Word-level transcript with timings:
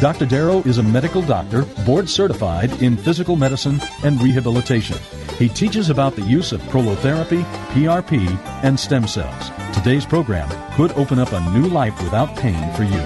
Dr. 0.00 0.26
Darrow 0.26 0.58
is 0.60 0.78
a 0.78 0.82
medical 0.82 1.22
doctor, 1.22 1.64
board 1.84 2.08
certified 2.08 2.70
in 2.80 2.96
physical 2.96 3.34
medicine 3.34 3.80
and 4.04 4.22
rehabilitation. 4.22 4.96
He 5.38 5.48
teaches 5.48 5.90
about 5.90 6.14
the 6.14 6.22
use 6.22 6.52
of 6.52 6.60
prolotherapy, 6.62 7.42
PRP, 7.72 8.28
and 8.62 8.78
stem 8.78 9.08
cells. 9.08 9.50
Today's 9.74 10.06
program 10.06 10.48
could 10.76 10.92
open 10.92 11.18
up 11.18 11.32
a 11.32 11.40
new 11.50 11.66
life 11.66 12.00
without 12.00 12.36
pain 12.36 12.72
for 12.74 12.84
you. 12.84 13.00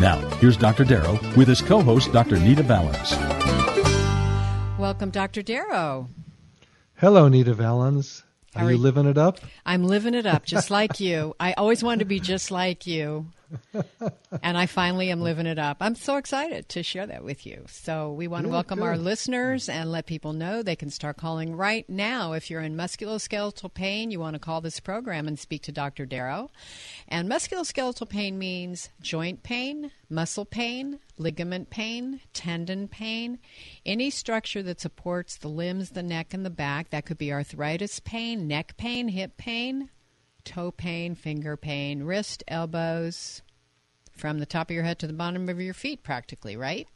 Now, 0.00 0.18
here's 0.40 0.56
Dr. 0.56 0.82
Darrow 0.82 1.12
with 1.36 1.46
his 1.46 1.62
co 1.62 1.80
host, 1.80 2.12
Dr. 2.12 2.40
Nita 2.40 2.64
Valens. 2.64 3.16
Welcome, 4.80 5.10
Dr. 5.10 5.42
Darrow. 5.42 6.08
Hello, 6.96 7.28
Nita 7.28 7.54
Valens. 7.54 8.24
Are 8.56 8.64
are 8.64 8.70
you 8.72 8.76
you? 8.76 8.82
living 8.82 9.06
it 9.06 9.16
up? 9.16 9.38
I'm 9.64 9.84
living 9.84 10.14
it 10.14 10.26
up 10.26 10.44
just 10.44 10.72
like 10.72 10.98
you. 10.98 11.36
I 11.38 11.52
always 11.52 11.84
wanted 11.84 12.00
to 12.00 12.04
be 12.06 12.18
just 12.18 12.50
like 12.50 12.84
you. 12.84 13.26
And 14.42 14.56
I 14.56 14.66
finally 14.66 15.10
am 15.10 15.20
living 15.20 15.46
it 15.46 15.58
up. 15.58 15.78
I'm 15.80 15.94
so 15.94 16.16
excited 16.16 16.68
to 16.70 16.82
share 16.82 17.06
that 17.06 17.24
with 17.24 17.46
you. 17.46 17.64
So, 17.68 18.12
we 18.12 18.28
want 18.28 18.44
to 18.44 18.48
Good, 18.48 18.54
welcome 18.54 18.82
our 18.82 18.96
listeners 18.96 19.68
and 19.68 19.90
let 19.90 20.06
people 20.06 20.32
know 20.32 20.62
they 20.62 20.76
can 20.76 20.90
start 20.90 21.16
calling 21.16 21.56
right 21.56 21.88
now. 21.88 22.32
If 22.32 22.50
you're 22.50 22.60
in 22.60 22.76
musculoskeletal 22.76 23.74
pain, 23.74 24.10
you 24.10 24.20
want 24.20 24.34
to 24.34 24.40
call 24.40 24.60
this 24.60 24.80
program 24.80 25.26
and 25.26 25.38
speak 25.38 25.62
to 25.62 25.72
Dr. 25.72 26.06
Darrow. 26.06 26.50
And 27.08 27.28
musculoskeletal 27.28 28.08
pain 28.08 28.38
means 28.38 28.90
joint 29.00 29.42
pain, 29.42 29.90
muscle 30.08 30.44
pain, 30.44 31.00
ligament 31.18 31.70
pain, 31.70 32.20
tendon 32.32 32.88
pain, 32.88 33.38
any 33.84 34.10
structure 34.10 34.62
that 34.62 34.80
supports 34.80 35.36
the 35.36 35.48
limbs, 35.48 35.90
the 35.90 36.02
neck, 36.02 36.32
and 36.32 36.44
the 36.44 36.50
back. 36.50 36.90
That 36.90 37.06
could 37.06 37.18
be 37.18 37.32
arthritis 37.32 38.00
pain, 38.00 38.46
neck 38.46 38.76
pain, 38.76 39.08
hip 39.08 39.36
pain, 39.36 39.90
toe 40.40 40.70
pain, 40.70 41.14
finger 41.14 41.56
pain, 41.56 42.02
wrist, 42.02 42.42
elbows, 42.48 43.42
from 44.16 44.38
the 44.38 44.46
top 44.46 44.70
of 44.70 44.74
your 44.74 44.84
head 44.84 44.98
to 44.98 45.06
the 45.06 45.12
bottom 45.12 45.48
of 45.48 45.60
your 45.60 45.74
feet, 45.74 46.02
practically, 46.02 46.56
right? 46.56 46.86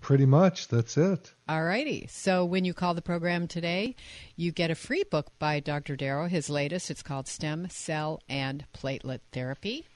Pretty 0.00 0.26
much. 0.26 0.68
That's 0.68 0.96
it. 0.96 1.32
All 1.48 1.64
righty. 1.64 2.06
So 2.10 2.44
when 2.44 2.64
you 2.64 2.74
call 2.74 2.94
the 2.94 3.02
program 3.02 3.46
today, 3.46 3.96
you 4.36 4.52
get 4.52 4.70
a 4.70 4.74
free 4.74 5.04
book 5.04 5.30
by 5.38 5.60
Dr. 5.60 5.96
Darrow, 5.96 6.28
his 6.28 6.50
latest. 6.50 6.90
It's 6.90 7.02
called 7.02 7.28
Stem 7.28 7.68
Cell 7.70 8.20
and 8.28 8.64
Platelet 8.72 9.20
Therapy. 9.32 9.86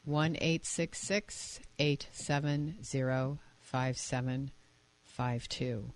one 0.05 0.37
eight 0.41 0.67
six 0.67 0.99
six 0.99 1.61
eight 1.79 2.09
seven 2.13 2.77
zero 2.83 3.39
five 3.61 3.97
seven 3.97 4.51
five 5.17 5.49
two. 5.49 5.91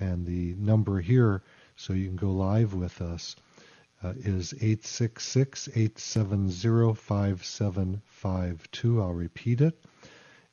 And 0.00 0.24
the 0.24 0.54
number 0.54 1.00
here, 1.00 1.42
so 1.76 1.92
you 1.92 2.06
can 2.06 2.16
go 2.16 2.30
live 2.30 2.72
with 2.72 3.02
us, 3.02 3.36
uh, 4.04 4.12
is 4.18 4.52
866 4.54 5.68
870 5.68 6.94
5752. 6.94 9.00
I'll 9.00 9.14
repeat 9.14 9.62
it 9.62 9.82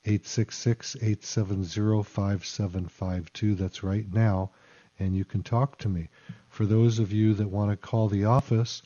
866 0.06 0.96
870 0.96 2.04
5752. 2.04 3.56
That's 3.56 3.84
right 3.84 4.12
now. 4.14 4.52
And 5.00 5.16
you 5.16 5.26
can 5.26 5.44
talk 5.44 5.78
to 5.80 5.90
me. 5.90 6.08
For 6.48 6.66
those 6.66 7.00
of 7.00 7.12
you 7.12 7.34
that 7.34 7.50
want 7.50 7.72
to 7.72 7.78
call 7.78 8.08
the 8.08 8.26
office 8.26 8.84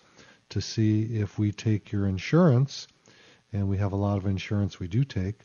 to 0.49 0.61
see 0.61 1.19
if 1.19 1.37
we 1.37 1.51
take 1.51 1.91
your 1.91 2.07
insurance, 2.07 2.87
and 3.53 3.69
we 3.69 3.77
have 3.77 3.91
a 3.91 3.97
lot 3.97 4.17
of 4.17 4.25
insurance 4.25 4.79
we 4.79 4.87
do 4.87 5.03
take, 5.03 5.41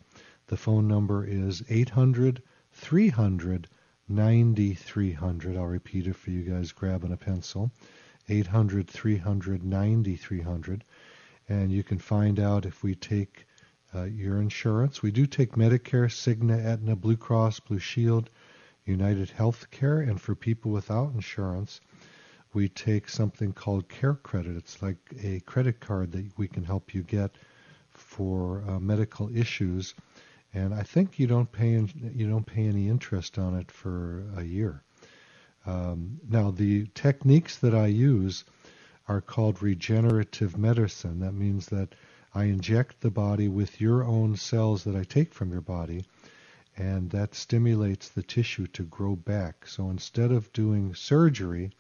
the 0.46 0.56
phone 0.56 0.88
number 0.88 1.26
is 1.26 1.62
800 1.68 2.42
300 2.72 3.68
9300. 4.08 5.56
I'll 5.56 5.66
repeat 5.66 6.06
it 6.06 6.16
for 6.16 6.30
you 6.30 6.42
guys 6.42 6.72
grabbing 6.72 7.12
a 7.12 7.16
pencil. 7.16 7.70
800 8.30 8.88
300 8.88 9.64
9300. 9.64 10.84
And 11.48 11.72
you 11.72 11.82
can 11.82 11.98
find 11.98 12.38
out 12.38 12.64
if 12.64 12.82
we 12.82 12.94
take 12.94 13.46
uh, 13.94 14.04
your 14.04 14.40
insurance. 14.40 15.02
We 15.02 15.10
do 15.10 15.26
take 15.26 15.52
Medicare, 15.52 16.08
Cigna, 16.08 16.64
Aetna, 16.64 16.96
Blue 16.96 17.16
Cross, 17.16 17.60
Blue 17.60 17.80
Shield, 17.80 18.30
United 18.84 19.32
Healthcare, 19.36 20.08
and 20.08 20.20
for 20.20 20.34
people 20.34 20.70
without 20.70 21.12
insurance, 21.12 21.80
we 22.52 22.68
take 22.68 23.08
something 23.08 23.52
called 23.52 23.88
Care 23.88 24.14
Credit. 24.14 24.56
It's 24.56 24.82
like 24.82 24.96
a 25.22 25.40
credit 25.40 25.80
card 25.80 26.12
that 26.12 26.26
we 26.36 26.48
can 26.48 26.64
help 26.64 26.94
you 26.94 27.02
get 27.02 27.36
for 27.90 28.64
uh, 28.66 28.78
medical 28.78 29.34
issues, 29.36 29.94
and 30.54 30.74
I 30.74 30.82
think 30.82 31.18
you 31.18 31.26
don't 31.26 31.50
pay 31.50 31.74
in, 31.74 32.12
you 32.14 32.28
don't 32.28 32.46
pay 32.46 32.66
any 32.66 32.88
interest 32.88 33.38
on 33.38 33.54
it 33.54 33.70
for 33.70 34.24
a 34.36 34.42
year. 34.42 34.82
Um, 35.66 36.20
now 36.28 36.50
the 36.50 36.86
techniques 36.94 37.58
that 37.58 37.74
I 37.74 37.86
use 37.86 38.44
are 39.06 39.20
called 39.20 39.62
regenerative 39.62 40.56
medicine. 40.56 41.20
That 41.20 41.34
means 41.34 41.66
that 41.66 41.94
I 42.32 42.44
inject 42.44 43.00
the 43.00 43.10
body 43.10 43.48
with 43.48 43.80
your 43.80 44.04
own 44.04 44.36
cells 44.36 44.84
that 44.84 44.94
I 44.94 45.02
take 45.02 45.34
from 45.34 45.50
your 45.50 45.60
body, 45.60 46.04
and 46.76 47.10
that 47.10 47.34
stimulates 47.34 48.08
the 48.08 48.22
tissue 48.22 48.68
to 48.68 48.84
grow 48.84 49.16
back. 49.16 49.66
So 49.66 49.90
instead 49.90 50.30
of 50.30 50.52
doing 50.52 50.94
surgery, 50.94 51.72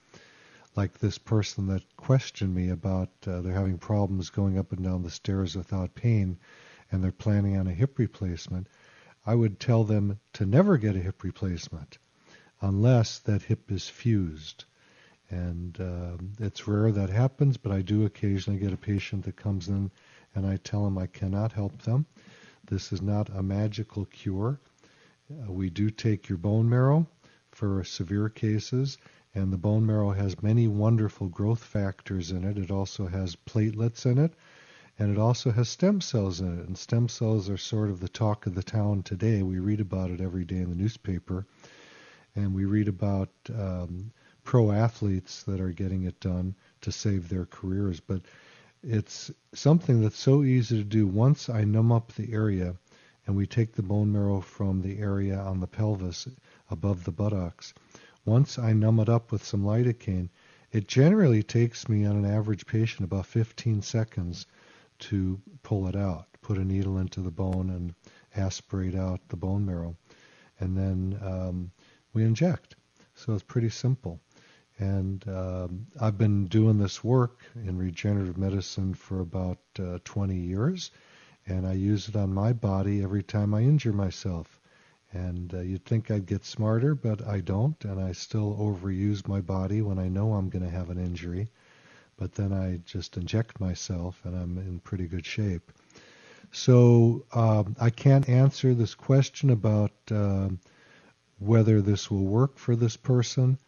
like 0.76 0.98
this 0.98 1.18
person 1.18 1.66
that 1.68 1.96
questioned 1.96 2.54
me 2.54 2.68
about 2.68 3.10
uh, 3.26 3.40
they're 3.40 3.52
having 3.52 3.78
problems 3.78 4.30
going 4.30 4.58
up 4.58 4.72
and 4.72 4.82
down 4.82 5.02
the 5.02 5.10
stairs 5.10 5.56
without 5.56 5.94
pain, 5.94 6.36
and 6.90 7.02
they're 7.02 7.12
planning 7.12 7.56
on 7.56 7.66
a 7.66 7.72
hip 7.72 7.98
replacement, 7.98 8.66
I 9.24 9.36
would 9.36 9.60
tell 9.60 9.84
them 9.84 10.18
to 10.34 10.44
never 10.44 10.76
get 10.76 10.96
a 10.96 11.00
hip 11.00 11.22
replacement 11.22 11.98
unless 12.60 13.18
that 13.20 13.42
hip 13.42 13.70
is 13.70 13.88
fused. 13.88 14.64
And 15.30 15.80
uh, 15.80 16.16
it's 16.40 16.66
rare 16.66 16.90
that 16.90 17.10
happens, 17.10 17.56
but 17.56 17.72
I 17.72 17.82
do 17.82 18.04
occasionally 18.04 18.58
get 18.58 18.72
a 18.72 18.76
patient 18.76 19.24
that 19.24 19.36
comes 19.36 19.68
in 19.68 19.90
and 20.34 20.46
I 20.46 20.56
tell 20.56 20.84
them 20.84 20.98
I 20.98 21.06
cannot 21.06 21.52
help 21.52 21.82
them. 21.82 22.06
This 22.66 22.92
is 22.92 23.02
not 23.02 23.28
a 23.30 23.42
magical 23.42 24.04
cure. 24.04 24.60
Uh, 25.30 25.52
we 25.52 25.70
do 25.70 25.90
take 25.90 26.28
your 26.28 26.38
bone 26.38 26.68
marrow 26.68 27.06
for 27.50 27.82
severe 27.84 28.28
cases, 28.28 28.98
and 29.34 29.52
the 29.52 29.58
bone 29.58 29.84
marrow 29.86 30.10
has 30.10 30.42
many 30.42 30.68
wonderful 30.68 31.28
growth 31.28 31.62
factors 31.62 32.30
in 32.30 32.44
it. 32.44 32.58
It 32.58 32.70
also 32.70 33.06
has 33.06 33.36
platelets 33.36 34.06
in 34.06 34.18
it, 34.18 34.34
and 34.98 35.10
it 35.10 35.18
also 35.18 35.50
has 35.50 35.68
stem 35.68 36.00
cells 36.00 36.40
in 36.40 36.60
it. 36.60 36.66
And 36.66 36.78
stem 36.78 37.08
cells 37.08 37.48
are 37.50 37.56
sort 37.56 37.90
of 37.90 38.00
the 38.00 38.08
talk 38.08 38.46
of 38.46 38.54
the 38.54 38.62
town 38.62 39.02
today. 39.02 39.42
We 39.42 39.58
read 39.58 39.80
about 39.80 40.10
it 40.10 40.20
every 40.20 40.44
day 40.44 40.58
in 40.58 40.70
the 40.70 40.76
newspaper, 40.76 41.46
and 42.34 42.54
we 42.54 42.64
read 42.64 42.88
about 42.88 43.30
um, 43.54 44.12
pro 44.44 44.70
athletes 44.70 45.42
that 45.44 45.60
are 45.60 45.72
getting 45.72 46.04
it 46.04 46.20
done 46.20 46.54
to 46.80 46.92
save 46.92 47.28
their 47.28 47.46
careers. 47.46 48.00
But 48.00 48.22
it's 48.82 49.30
something 49.54 50.00
that's 50.00 50.18
so 50.18 50.42
easy 50.42 50.78
to 50.78 50.84
do. 50.84 51.06
Once 51.06 51.48
I 51.48 51.64
numb 51.64 51.92
up 51.92 52.12
the 52.12 52.32
area, 52.32 52.76
and 53.26 53.36
we 53.36 53.46
take 53.46 53.72
the 53.72 53.82
bone 53.82 54.10
marrow 54.10 54.40
from 54.40 54.80
the 54.80 54.98
area 54.98 55.38
on 55.38 55.60
the 55.60 55.66
pelvis 55.66 56.26
above 56.70 57.04
the 57.04 57.12
buttocks. 57.12 57.74
Once 58.24 58.58
I 58.58 58.72
numb 58.72 58.98
it 59.00 59.08
up 59.08 59.30
with 59.30 59.44
some 59.44 59.62
lidocaine, 59.62 60.30
it 60.72 60.88
generally 60.88 61.42
takes 61.42 61.88
me 61.88 62.04
on 62.04 62.16
an 62.16 62.24
average 62.24 62.66
patient 62.66 63.04
about 63.04 63.26
15 63.26 63.82
seconds 63.82 64.46
to 65.00 65.40
pull 65.62 65.86
it 65.86 65.96
out, 65.96 66.26
put 66.42 66.58
a 66.58 66.64
needle 66.64 66.98
into 66.98 67.20
the 67.20 67.30
bone 67.30 67.70
and 67.70 67.94
aspirate 68.36 68.94
out 68.94 69.20
the 69.28 69.36
bone 69.36 69.64
marrow. 69.64 69.96
And 70.58 70.76
then 70.76 71.18
um, 71.22 71.70
we 72.12 72.24
inject. 72.24 72.76
So 73.14 73.34
it's 73.34 73.42
pretty 73.42 73.70
simple. 73.70 74.20
And 74.78 75.26
um, 75.28 75.86
I've 76.00 76.16
been 76.16 76.46
doing 76.46 76.78
this 76.78 77.04
work 77.04 77.40
in 77.54 77.76
regenerative 77.76 78.38
medicine 78.38 78.94
for 78.94 79.20
about 79.20 79.58
uh, 79.78 79.98
20 80.04 80.34
years, 80.34 80.90
and 81.46 81.66
I 81.66 81.74
use 81.74 82.08
it 82.08 82.16
on 82.16 82.32
my 82.32 82.54
body 82.54 83.02
every 83.02 83.22
time 83.22 83.52
I 83.52 83.60
injure 83.60 83.92
myself. 83.92 84.60
And 85.12 85.52
uh, 85.52 85.60
you'd 85.60 85.84
think 85.84 86.10
I'd 86.10 86.24
get 86.24 86.44
smarter, 86.44 86.94
but 86.94 87.26
I 87.26 87.40
don't, 87.40 87.84
and 87.84 88.00
I 88.00 88.12
still 88.12 88.56
overuse 88.56 89.28
my 89.28 89.40
body 89.40 89.82
when 89.82 89.98
I 89.98 90.08
know 90.08 90.32
I'm 90.32 90.48
going 90.48 90.64
to 90.64 90.70
have 90.70 90.88
an 90.88 90.98
injury. 90.98 91.50
But 92.16 92.34
then 92.34 92.52
I 92.52 92.80
just 92.86 93.16
inject 93.16 93.60
myself, 93.60 94.20
and 94.24 94.34
I'm 94.34 94.56
in 94.58 94.78
pretty 94.80 95.06
good 95.08 95.26
shape. 95.26 95.72
So 96.52 97.24
um, 97.32 97.76
I 97.80 97.90
can't 97.90 98.28
answer 98.28 98.72
this 98.72 98.94
question 98.94 99.50
about 99.50 99.92
uh, 100.10 100.48
whether 101.40 101.80
this 101.80 102.10
will 102.10 102.26
work 102.26 102.58
for 102.58 102.76
this 102.76 102.96
person 102.96 103.58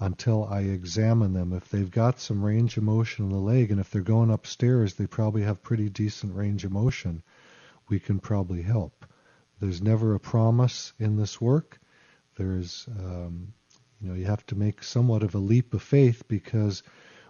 until 0.00 0.44
I 0.44 0.62
examine 0.62 1.34
them. 1.34 1.52
If 1.52 1.68
they've 1.68 1.90
got 1.90 2.18
some 2.18 2.42
range 2.42 2.76
of 2.76 2.84
motion 2.84 3.26
in 3.26 3.30
the 3.30 3.38
leg, 3.38 3.70
and 3.70 3.78
if 3.78 3.90
they're 3.90 4.02
going 4.02 4.30
upstairs, 4.30 4.94
they 4.94 5.06
probably 5.06 5.42
have 5.42 5.62
pretty 5.62 5.90
decent 5.90 6.34
range 6.34 6.64
of 6.64 6.72
motion. 6.72 7.22
We 7.88 8.00
can 8.00 8.18
probably 8.18 8.62
help. 8.62 9.04
There's 9.60 9.82
never 9.82 10.14
a 10.14 10.20
promise 10.20 10.92
in 10.98 11.16
this 11.16 11.40
work. 11.40 11.78
There's, 12.36 12.88
um, 12.98 13.52
you 14.00 14.08
know, 14.08 14.14
you 14.14 14.24
have 14.26 14.46
to 14.46 14.54
make 14.54 14.82
somewhat 14.82 15.22
of 15.22 15.34
a 15.34 15.38
leap 15.38 15.74
of 15.74 15.82
faith 15.82 16.26
because 16.28 16.82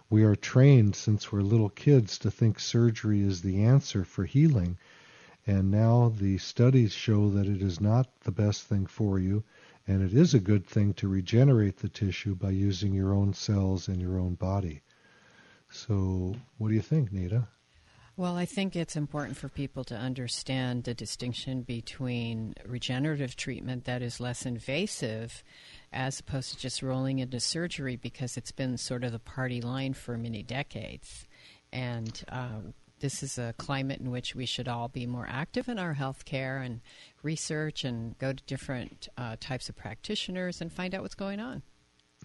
we 0.09 0.23
are 0.23 0.35
trained 0.35 0.95
since 0.95 1.31
we're 1.31 1.41
little 1.41 1.69
kids 1.69 2.19
to 2.19 2.31
think 2.31 2.59
surgery 2.59 3.21
is 3.21 3.41
the 3.41 3.63
answer 3.63 4.05
for 4.05 4.23
healing. 4.23 4.77
And 5.47 5.71
now 5.71 6.13
the 6.15 6.37
studies 6.37 6.93
show 6.93 7.29
that 7.31 7.47
it 7.47 7.61
is 7.61 7.81
not 7.81 8.07
the 8.21 8.31
best 8.31 8.63
thing 8.63 8.85
for 8.85 9.17
you, 9.17 9.43
and 9.87 10.03
it 10.03 10.13
is 10.13 10.33
a 10.33 10.39
good 10.39 10.65
thing 10.65 10.93
to 10.95 11.07
regenerate 11.07 11.77
the 11.77 11.89
tissue 11.89 12.35
by 12.35 12.51
using 12.51 12.93
your 12.93 13.13
own 13.13 13.33
cells 13.33 13.87
in 13.87 13.99
your 13.99 14.19
own 14.19 14.35
body. 14.35 14.81
So, 15.69 16.35
what 16.57 16.69
do 16.69 16.75
you 16.75 16.81
think, 16.81 17.11
Nita? 17.11 17.47
Well, 18.19 18.35
I 18.35 18.45
think 18.45 18.75
it's 18.75 18.97
important 18.97 19.37
for 19.37 19.47
people 19.47 19.85
to 19.85 19.95
understand 19.95 20.83
the 20.83 20.93
distinction 20.93 21.61
between 21.61 22.53
regenerative 22.65 23.37
treatment 23.37 23.85
that 23.85 24.01
is 24.01 24.19
less 24.19 24.45
invasive 24.45 25.41
as 25.93 26.19
opposed 26.19 26.51
to 26.51 26.59
just 26.59 26.83
rolling 26.83 27.19
into 27.19 27.39
surgery 27.39 27.95
because 27.95 28.35
it's 28.35 28.51
been 28.51 28.77
sort 28.77 29.05
of 29.05 29.13
the 29.13 29.19
party 29.19 29.61
line 29.61 29.93
for 29.93 30.17
many 30.17 30.43
decades. 30.43 31.27
And 31.71 32.21
um, 32.27 32.73
this 32.99 33.23
is 33.23 33.37
a 33.37 33.53
climate 33.57 33.99
in 33.99 34.11
which 34.11 34.35
we 34.35 34.45
should 34.45 34.67
all 34.67 34.87
be 34.87 35.05
more 35.05 35.27
active 35.29 35.67
in 35.67 35.79
our 35.79 35.93
health 35.93 36.25
care 36.25 36.57
and 36.59 36.81
research 37.23 37.83
and 37.83 38.17
go 38.17 38.33
to 38.33 38.43
different 38.45 39.07
uh, 39.17 39.35
types 39.39 39.69
of 39.69 39.75
practitioners 39.75 40.61
and 40.61 40.71
find 40.71 40.93
out 40.93 41.01
what's 41.01 41.15
going 41.15 41.39
on. 41.39 41.61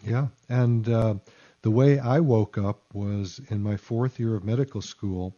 Yeah. 0.05 0.29
And 0.49 0.89
uh, 0.89 1.15
the 1.63 1.71
way 1.71 1.99
I 1.99 2.21
woke 2.21 2.59
up 2.59 2.95
was 2.95 3.41
in 3.49 3.63
my 3.63 3.77
fourth 3.77 4.19
year 4.19 4.35
of 4.35 4.45
medical 4.45 4.83
school 4.83 5.35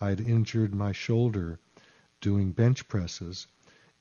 I'd 0.00 0.20
injured 0.20 0.74
my 0.74 0.92
shoulder 0.92 1.58
doing 2.20 2.52
bench 2.52 2.86
presses, 2.86 3.46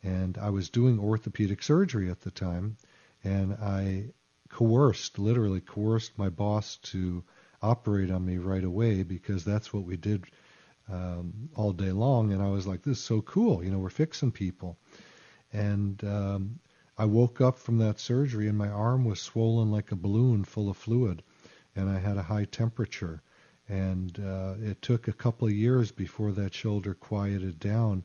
and 0.03 0.37
I 0.37 0.49
was 0.49 0.69
doing 0.69 0.99
orthopedic 0.99 1.63
surgery 1.63 2.09
at 2.09 2.21
the 2.21 2.31
time, 2.31 2.77
and 3.23 3.53
I 3.53 4.11
coerced, 4.49 5.17
literally 5.19 5.61
coerced 5.61 6.17
my 6.17 6.29
boss 6.29 6.77
to 6.77 7.23
operate 7.61 8.11
on 8.11 8.25
me 8.25 8.37
right 8.37 8.63
away 8.63 9.03
because 9.03 9.45
that's 9.45 9.73
what 9.73 9.83
we 9.83 9.95
did 9.95 10.25
um, 10.91 11.49
all 11.55 11.73
day 11.73 11.91
long. 11.91 12.31
And 12.31 12.41
I 12.41 12.49
was 12.49 12.67
like, 12.67 12.83
this 12.83 12.97
is 12.97 13.03
so 13.03 13.21
cool. 13.21 13.63
You 13.63 13.71
know, 13.71 13.79
we're 13.79 13.89
fixing 13.89 14.31
people. 14.31 14.77
And 15.51 16.03
um, 16.03 16.59
I 16.97 17.05
woke 17.05 17.41
up 17.41 17.57
from 17.57 17.77
that 17.79 17.99
surgery 17.99 18.47
and 18.47 18.57
my 18.57 18.69
arm 18.69 19.03
was 19.03 19.21
swollen 19.21 19.71
like 19.71 19.91
a 19.91 19.97
balloon 19.97 20.45
full 20.45 20.69
of 20.69 20.77
fluid, 20.77 21.23
and 21.75 21.89
I 21.89 21.99
had 21.99 22.17
a 22.17 22.23
high 22.23 22.45
temperature. 22.45 23.21
And 23.67 24.17
uh, 24.19 24.55
it 24.61 24.81
took 24.81 25.07
a 25.07 25.13
couple 25.13 25.47
of 25.47 25.53
years 25.53 25.91
before 25.91 26.31
that 26.33 26.53
shoulder 26.53 26.93
quieted 26.93 27.59
down 27.59 28.03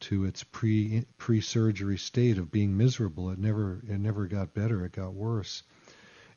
to 0.00 0.24
its 0.24 0.44
pre 0.44 1.04
pre 1.16 1.40
surgery 1.40 1.98
state 1.98 2.38
of 2.38 2.52
being 2.52 2.76
miserable. 2.76 3.30
It 3.30 3.38
never 3.38 3.80
it 3.88 3.98
never 3.98 4.26
got 4.26 4.54
better. 4.54 4.84
It 4.84 4.92
got 4.92 5.14
worse. 5.14 5.62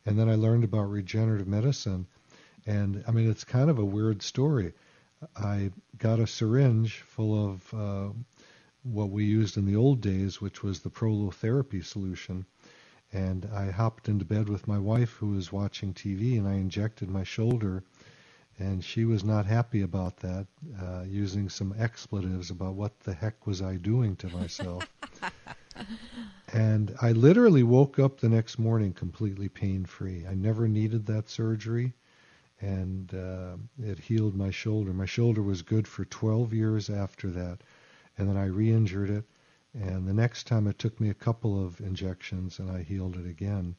And 0.05 0.17
then 0.17 0.29
I 0.29 0.35
learned 0.35 0.63
about 0.63 0.89
regenerative 0.89 1.47
medicine, 1.47 2.07
and 2.65 3.03
I 3.07 3.11
mean 3.11 3.29
it's 3.29 3.43
kind 3.43 3.69
of 3.69 3.77
a 3.77 3.85
weird 3.85 4.23
story. 4.23 4.73
I 5.35 5.71
got 5.97 6.19
a 6.19 6.27
syringe 6.27 7.01
full 7.01 7.49
of 7.49 7.73
uh, 7.73 8.09
what 8.83 9.09
we 9.09 9.25
used 9.25 9.57
in 9.57 9.65
the 9.65 9.75
old 9.75 10.01
days, 10.01 10.41
which 10.41 10.63
was 10.63 10.79
the 10.79 10.89
prolotherapy 10.89 11.83
solution. 11.83 12.45
And 13.13 13.45
I 13.53 13.71
hopped 13.71 14.07
into 14.07 14.25
bed 14.25 14.49
with 14.49 14.67
my 14.67 14.79
wife, 14.79 15.11
who 15.11 15.31
was 15.31 15.51
watching 15.51 15.93
TV, 15.93 16.37
and 16.37 16.47
I 16.47 16.53
injected 16.53 17.09
my 17.09 17.23
shoulder 17.23 17.83
and 18.61 18.83
she 18.83 19.05
was 19.05 19.23
not 19.23 19.45
happy 19.45 19.81
about 19.81 20.17
that, 20.17 20.45
uh, 20.79 21.03
using 21.07 21.49
some 21.49 21.73
expletives 21.79 22.51
about 22.51 22.75
what 22.75 22.99
the 22.99 23.13
heck 23.13 23.47
was 23.47 23.61
I 23.61 23.77
doing 23.77 24.15
to 24.17 24.29
myself. 24.29 24.87
and 26.53 26.95
I 27.01 27.11
literally 27.11 27.63
woke 27.63 27.97
up 27.97 28.19
the 28.19 28.29
next 28.29 28.59
morning 28.59 28.93
completely 28.93 29.49
pain 29.49 29.85
free. 29.85 30.27
I 30.27 30.35
never 30.35 30.67
needed 30.67 31.07
that 31.07 31.29
surgery, 31.29 31.93
and 32.61 33.13
uh, 33.13 33.57
it 33.83 33.99
healed 33.99 34.35
my 34.35 34.51
shoulder. 34.51 34.93
My 34.93 35.05
shoulder 35.05 35.41
was 35.41 35.61
good 35.61 35.87
for 35.87 36.05
12 36.05 36.53
years 36.53 36.89
after 36.89 37.29
that, 37.31 37.59
and 38.17 38.29
then 38.29 38.37
I 38.37 38.45
re 38.45 38.71
injured 38.71 39.09
it. 39.09 39.25
And 39.73 40.07
the 40.07 40.13
next 40.13 40.47
time 40.47 40.67
it 40.67 40.77
took 40.77 40.99
me 40.99 41.09
a 41.09 41.15
couple 41.15 41.63
of 41.63 41.79
injections, 41.79 42.59
and 42.59 42.69
I 42.69 42.83
healed 42.83 43.15
it 43.17 43.25
again. 43.25 43.75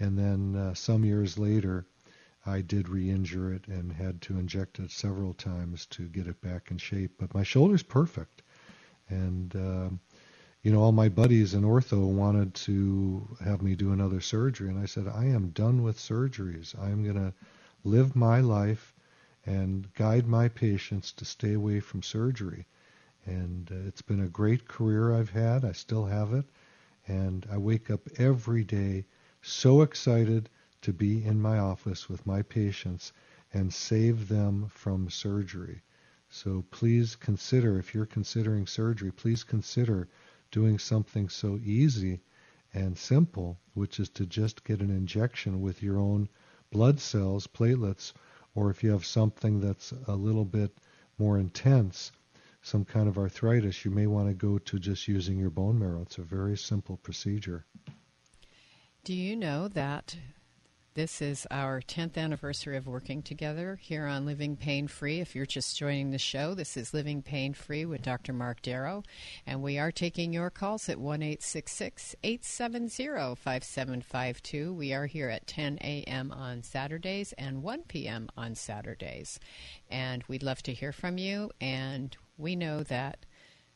And 0.00 0.18
then 0.18 0.56
uh, 0.56 0.74
some 0.74 1.04
years 1.04 1.38
later, 1.38 1.86
I 2.44 2.60
did 2.60 2.88
re-injure 2.88 3.52
it 3.52 3.68
and 3.68 3.92
had 3.92 4.20
to 4.22 4.38
inject 4.38 4.80
it 4.80 4.90
several 4.90 5.32
times 5.32 5.86
to 5.86 6.08
get 6.08 6.26
it 6.26 6.40
back 6.40 6.72
in 6.72 6.78
shape. 6.78 7.12
But 7.18 7.34
my 7.34 7.44
shoulder's 7.44 7.84
perfect, 7.84 8.42
and 9.08 9.54
uh, 9.54 9.90
you 10.62 10.72
know 10.72 10.80
all 10.80 10.90
my 10.90 11.08
buddies 11.08 11.54
in 11.54 11.62
ortho 11.62 12.08
wanted 12.08 12.54
to 12.54 13.36
have 13.44 13.62
me 13.62 13.76
do 13.76 13.92
another 13.92 14.20
surgery, 14.20 14.70
and 14.70 14.78
I 14.78 14.86
said 14.86 15.06
I 15.06 15.26
am 15.26 15.50
done 15.50 15.84
with 15.84 15.98
surgeries. 15.98 16.76
I 16.76 16.90
am 16.90 17.04
going 17.04 17.14
to 17.14 17.32
live 17.84 18.14
my 18.14 18.40
life 18.40 18.94
and 19.44 19.92
guide 19.94 20.26
my 20.26 20.48
patients 20.48 21.12
to 21.12 21.24
stay 21.24 21.54
away 21.54 21.80
from 21.80 22.02
surgery. 22.02 22.66
And 23.24 23.70
uh, 23.70 23.88
it's 23.88 24.02
been 24.02 24.20
a 24.20 24.28
great 24.28 24.68
career 24.68 25.14
I've 25.14 25.30
had. 25.30 25.64
I 25.64 25.72
still 25.72 26.06
have 26.06 26.32
it, 26.32 26.44
and 27.06 27.46
I 27.50 27.58
wake 27.58 27.90
up 27.90 28.08
every 28.18 28.64
day 28.64 29.06
so 29.40 29.82
excited 29.82 30.48
to 30.82 30.92
be 30.92 31.24
in 31.24 31.40
my 31.40 31.58
office 31.58 32.08
with 32.08 32.26
my 32.26 32.42
patients 32.42 33.12
and 33.52 33.72
save 33.72 34.28
them 34.28 34.66
from 34.68 35.10
surgery. 35.10 35.82
So 36.28 36.64
please 36.70 37.16
consider, 37.16 37.78
if 37.78 37.94
you're 37.94 38.06
considering 38.06 38.66
surgery, 38.66 39.12
please 39.12 39.44
consider 39.44 40.08
doing 40.50 40.78
something 40.78 41.28
so 41.28 41.58
easy 41.62 42.20
and 42.72 42.96
simple, 42.96 43.58
which 43.74 44.00
is 44.00 44.08
to 44.10 44.26
just 44.26 44.64
get 44.64 44.80
an 44.80 44.90
injection 44.90 45.60
with 45.60 45.82
your 45.82 45.98
own 45.98 46.28
blood 46.72 46.98
cells, 46.98 47.46
platelets, 47.46 48.12
or 48.56 48.70
if 48.70 48.82
you 48.82 48.90
have 48.90 49.06
something 49.06 49.60
that's 49.60 49.92
a 50.08 50.16
little 50.16 50.44
bit 50.44 50.76
more 51.18 51.38
intense, 51.38 52.10
some 52.62 52.84
kind 52.84 53.08
of 53.08 53.18
arthritis, 53.18 53.84
you 53.84 53.90
may 53.90 54.06
want 54.06 54.26
to 54.26 54.34
go 54.34 54.58
to 54.58 54.78
just 54.78 55.06
using 55.06 55.38
your 55.38 55.50
bone 55.50 55.78
marrow. 55.78 56.02
It's 56.02 56.18
a 56.18 56.22
very 56.22 56.56
simple 56.56 56.96
procedure. 56.96 57.64
Do 59.04 59.14
you 59.14 59.36
know 59.36 59.68
that 59.68 60.16
this 60.94 61.22
is 61.22 61.46
our 61.50 61.80
10th 61.80 62.18
anniversary 62.18 62.76
of 62.76 62.86
working 62.86 63.22
together 63.22 63.78
here 63.80 64.04
on 64.04 64.26
Living 64.26 64.56
Pain 64.56 64.86
Free. 64.86 65.20
If 65.20 65.34
you're 65.34 65.46
just 65.46 65.78
joining 65.78 66.10
the 66.10 66.18
show, 66.18 66.54
this 66.54 66.76
is 66.76 66.92
Living 66.92 67.22
Pain 67.22 67.54
Free 67.54 67.86
with 67.86 68.02
Dr. 68.02 68.34
Mark 68.34 68.60
Darrow, 68.60 69.02
and 69.46 69.62
we 69.62 69.78
are 69.78 69.90
taking 69.90 70.34
your 70.34 70.50
calls 70.50 70.90
at 70.90 70.98
1 70.98 71.22
870 71.22 73.36
5752. 73.36 74.74
We 74.74 74.92
are 74.92 75.06
here 75.06 75.30
at 75.30 75.46
10 75.46 75.78
a.m. 75.80 76.30
on 76.30 76.62
Saturdays 76.62 77.32
and 77.38 77.62
1 77.62 77.84
p.m. 77.88 78.28
on 78.36 78.54
Saturdays. 78.54 79.40
And 79.90 80.22
we'd 80.28 80.42
love 80.42 80.62
to 80.64 80.74
hear 80.74 80.92
from 80.92 81.16
you, 81.16 81.52
and 81.58 82.14
we 82.36 82.54
know 82.54 82.82
that 82.82 83.24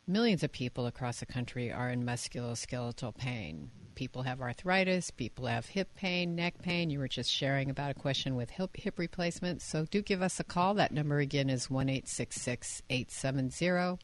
millions 0.06 0.42
of 0.42 0.52
people 0.52 0.86
across 0.86 1.20
the 1.20 1.26
country 1.26 1.72
are 1.72 1.88
in 1.88 2.04
musculoskeletal 2.04 3.16
pain 3.16 3.70
people 3.96 4.22
have 4.22 4.40
arthritis, 4.40 5.10
people 5.10 5.46
have 5.46 5.66
hip 5.66 5.88
pain, 5.96 6.36
neck 6.36 6.62
pain. 6.62 6.90
You 6.90 7.00
were 7.00 7.08
just 7.08 7.32
sharing 7.32 7.70
about 7.70 7.90
a 7.90 7.94
question 7.94 8.36
with 8.36 8.50
hip, 8.50 8.76
hip 8.76 9.00
replacement. 9.00 9.62
So 9.62 9.86
do 9.90 10.02
give 10.02 10.22
us 10.22 10.38
a 10.38 10.44
call. 10.44 10.74
That 10.74 10.92
number 10.92 11.18
again 11.18 11.50
is 11.50 11.68
1 11.68 11.88
870 11.88 13.98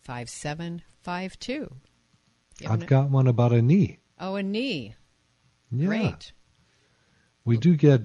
5752. 0.00 1.76
I've 2.68 2.86
got 2.86 3.10
one 3.10 3.26
about 3.26 3.52
a 3.52 3.62
knee. 3.62 3.98
Oh, 4.18 4.36
a 4.36 4.42
knee. 4.42 4.94
Yeah. 5.70 5.86
Great. 5.86 6.32
We 7.44 7.56
do 7.56 7.76
get 7.76 8.02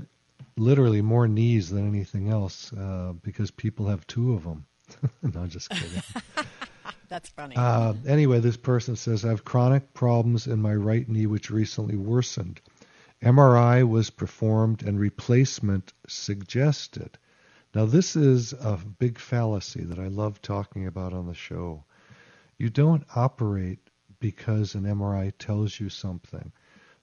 literally 0.58 1.02
more 1.02 1.28
knees 1.28 1.70
than 1.70 1.88
anything 1.88 2.30
else 2.30 2.74
uh, 2.74 3.14
because 3.24 3.52
people 3.52 3.88
have 3.88 4.06
two 4.08 4.34
of 4.34 4.44
them. 4.44 4.66
no, 5.22 5.48
just 5.48 5.70
kidding. 5.70 6.02
That's 7.10 7.30
funny. 7.30 7.56
Uh, 7.56 7.96
anyway, 8.08 8.40
this 8.40 8.58
person 8.58 8.96
says, 8.96 9.26
I 9.26 9.30
have 9.30 9.44
chronic 9.44 9.96
problems 9.96 10.46
in 10.46 10.62
my 10.62 10.76
right 10.76 11.10
knee 11.10 11.26
which 11.26 11.50
recently 11.50 11.98
worsened. 11.98 12.62
MRI 13.24 13.88
was 13.88 14.12
performed 14.12 14.84
and 14.84 15.00
replacement 15.00 15.92
suggested. 16.08 17.18
Now, 17.74 17.86
this 17.86 18.16
is 18.16 18.54
a 18.54 18.78
big 18.78 19.18
fallacy 19.18 19.84
that 19.84 19.98
I 19.98 20.08
love 20.08 20.42
talking 20.42 20.86
about 20.86 21.14
on 21.14 21.26
the 21.26 21.34
show. 21.34 21.84
You 22.58 22.70
don't 22.70 23.06
operate 23.16 23.90
because 24.20 24.76
an 24.76 24.84
MRI 24.84 25.34
tells 25.40 25.80
you 25.80 25.90
something. 25.90 26.52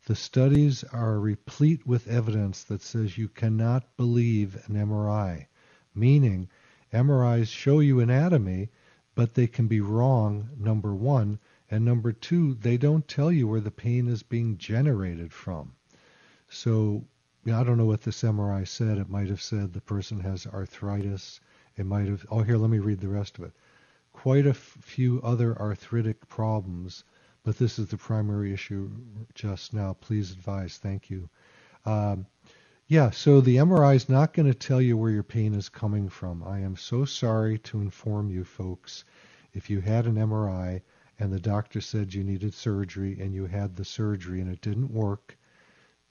The 0.06 0.14
studies 0.14 0.84
are 0.84 1.18
replete 1.18 1.84
with 1.84 2.06
evidence 2.06 2.62
that 2.64 2.80
says 2.82 3.18
you 3.18 3.28
cannot 3.28 3.96
believe 3.96 4.54
an 4.68 4.76
MRI, 4.76 5.46
meaning 5.94 6.48
MRIs 6.92 7.48
show 7.48 7.80
you 7.80 7.98
anatomy 7.98 8.68
but 9.16 9.34
they 9.34 9.46
can 9.46 9.66
be 9.66 9.80
wrong, 9.80 10.50
number 10.58 10.94
one. 10.94 11.40
And 11.70 11.84
number 11.84 12.12
two, 12.12 12.54
they 12.54 12.76
don't 12.76 13.08
tell 13.08 13.32
you 13.32 13.48
where 13.48 13.62
the 13.62 13.70
pain 13.72 14.06
is 14.06 14.22
being 14.22 14.58
generated 14.58 15.32
from. 15.32 15.72
So, 16.48 17.02
I 17.46 17.64
don't 17.64 17.78
know 17.78 17.86
what 17.86 18.02
this 18.02 18.22
MRI 18.22 18.68
said. 18.68 18.98
It 18.98 19.08
might 19.08 19.28
have 19.28 19.40
said 19.42 19.72
the 19.72 19.80
person 19.80 20.20
has 20.20 20.46
arthritis. 20.46 21.40
It 21.76 21.86
might 21.86 22.06
have, 22.06 22.26
oh, 22.30 22.42
here, 22.42 22.58
let 22.58 22.70
me 22.70 22.78
read 22.78 23.00
the 23.00 23.08
rest 23.08 23.38
of 23.38 23.44
it. 23.44 23.52
Quite 24.12 24.46
a 24.46 24.50
f- 24.50 24.76
few 24.80 25.20
other 25.22 25.58
arthritic 25.58 26.28
problems, 26.28 27.02
but 27.42 27.56
this 27.56 27.78
is 27.78 27.88
the 27.88 27.96
primary 27.96 28.52
issue 28.52 28.90
just 29.34 29.72
now. 29.72 29.94
Please 29.94 30.30
advise. 30.30 30.76
Thank 30.76 31.08
you. 31.08 31.28
Um, 31.86 32.26
yeah, 32.88 33.10
so 33.10 33.40
the 33.40 33.56
MRI 33.56 33.96
is 33.96 34.08
not 34.08 34.32
going 34.32 34.46
to 34.46 34.54
tell 34.54 34.80
you 34.80 34.96
where 34.96 35.10
your 35.10 35.24
pain 35.24 35.54
is 35.54 35.68
coming 35.68 36.08
from. 36.08 36.44
I 36.44 36.60
am 36.60 36.76
so 36.76 37.04
sorry 37.04 37.58
to 37.58 37.80
inform 37.80 38.30
you 38.30 38.44
folks. 38.44 39.04
If 39.52 39.68
you 39.68 39.80
had 39.80 40.06
an 40.06 40.14
MRI 40.14 40.82
and 41.18 41.32
the 41.32 41.40
doctor 41.40 41.80
said 41.80 42.14
you 42.14 42.22
needed 42.22 42.54
surgery 42.54 43.18
and 43.18 43.34
you 43.34 43.46
had 43.46 43.74
the 43.74 43.84
surgery 43.84 44.40
and 44.40 44.48
it 44.48 44.60
didn't 44.60 44.92
work, 44.92 45.36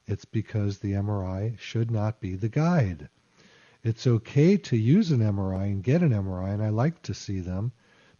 it's 0.05 0.25
because 0.25 0.79
the 0.79 0.91
MRI 0.91 1.57
should 1.57 1.91
not 1.91 2.19
be 2.19 2.35
the 2.35 2.49
guide. 2.49 3.07
It's 3.81 4.05
okay 4.05 4.57
to 4.57 4.75
use 4.75 5.11
an 5.11 5.21
MRI 5.21 5.67
and 5.67 5.81
get 5.81 6.03
an 6.03 6.11
MRI, 6.11 6.53
and 6.53 6.61
I 6.61 6.69
like 6.69 7.01
to 7.03 7.13
see 7.13 7.39
them 7.39 7.71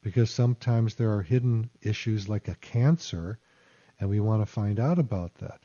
because 0.01 0.31
sometimes 0.31 0.95
there 0.95 1.11
are 1.11 1.23
hidden 1.23 1.69
issues 1.81 2.29
like 2.29 2.47
a 2.47 2.55
cancer, 2.55 3.37
and 3.99 4.09
we 4.09 4.21
want 4.21 4.41
to 4.43 4.45
find 4.45 4.79
out 4.79 4.97
about 4.97 5.35
that 5.35 5.59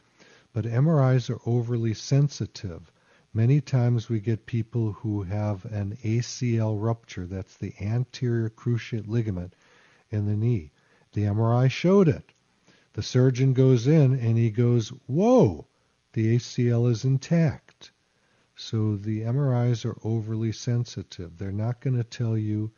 but 0.53 0.65
MRIs 0.65 1.31
are 1.31 1.41
overly 1.47 1.95
sensitive. 1.95 2.91
Many 3.33 3.61
times 3.61 4.09
we 4.09 4.19
get 4.19 4.47
people 4.47 4.93
who 4.93 5.23
have 5.23 5.65
an 5.67 5.97
ACL 6.03 6.77
rupture, 6.77 7.27
that's 7.27 7.57
the 7.57 7.73
anterior 7.81 8.51
cruciate 8.51 9.07
ligament 9.07 9.55
in 10.11 10.27
the 10.27 10.37
knee. 10.37 10.73
The 11.13 11.23
MRI 11.23 11.71
showed 11.71 12.09
it. 12.09 12.33
The 12.95 13.03
surgeon 13.03 13.53
goes 13.53 13.87
in 13.87 14.15
and 14.15 14.37
he 14.37 14.51
goes, 14.51 14.89
Whoa, 15.07 15.69
the 16.13 16.37
ACL 16.37 16.91
is 16.91 17.05
intact. 17.05 17.93
So 18.57 18.97
the 18.97 19.21
MRIs 19.21 19.85
are 19.85 19.99
overly 20.03 20.51
sensitive. 20.51 21.39
They're 21.39 21.53
not 21.53 21.81
going 21.81 21.97
to 21.97 22.05
tell 22.05 22.37
you 22.37 22.73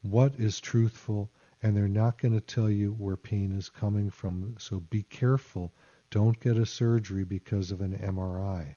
what 0.00 0.34
is 0.38 0.60
truthful 0.60 1.30
and 1.62 1.76
they're 1.76 1.88
not 1.88 2.16
going 2.18 2.32
to 2.34 2.40
tell 2.40 2.70
you 2.70 2.92
where 2.92 3.16
pain 3.16 3.52
is 3.52 3.68
coming 3.68 4.10
from. 4.10 4.56
So 4.58 4.80
be 4.80 5.02
careful 5.02 5.74
don't 6.10 6.40
get 6.40 6.56
a 6.56 6.66
surgery 6.66 7.24
because 7.24 7.70
of 7.70 7.80
an 7.80 7.98
MRI. 7.98 8.74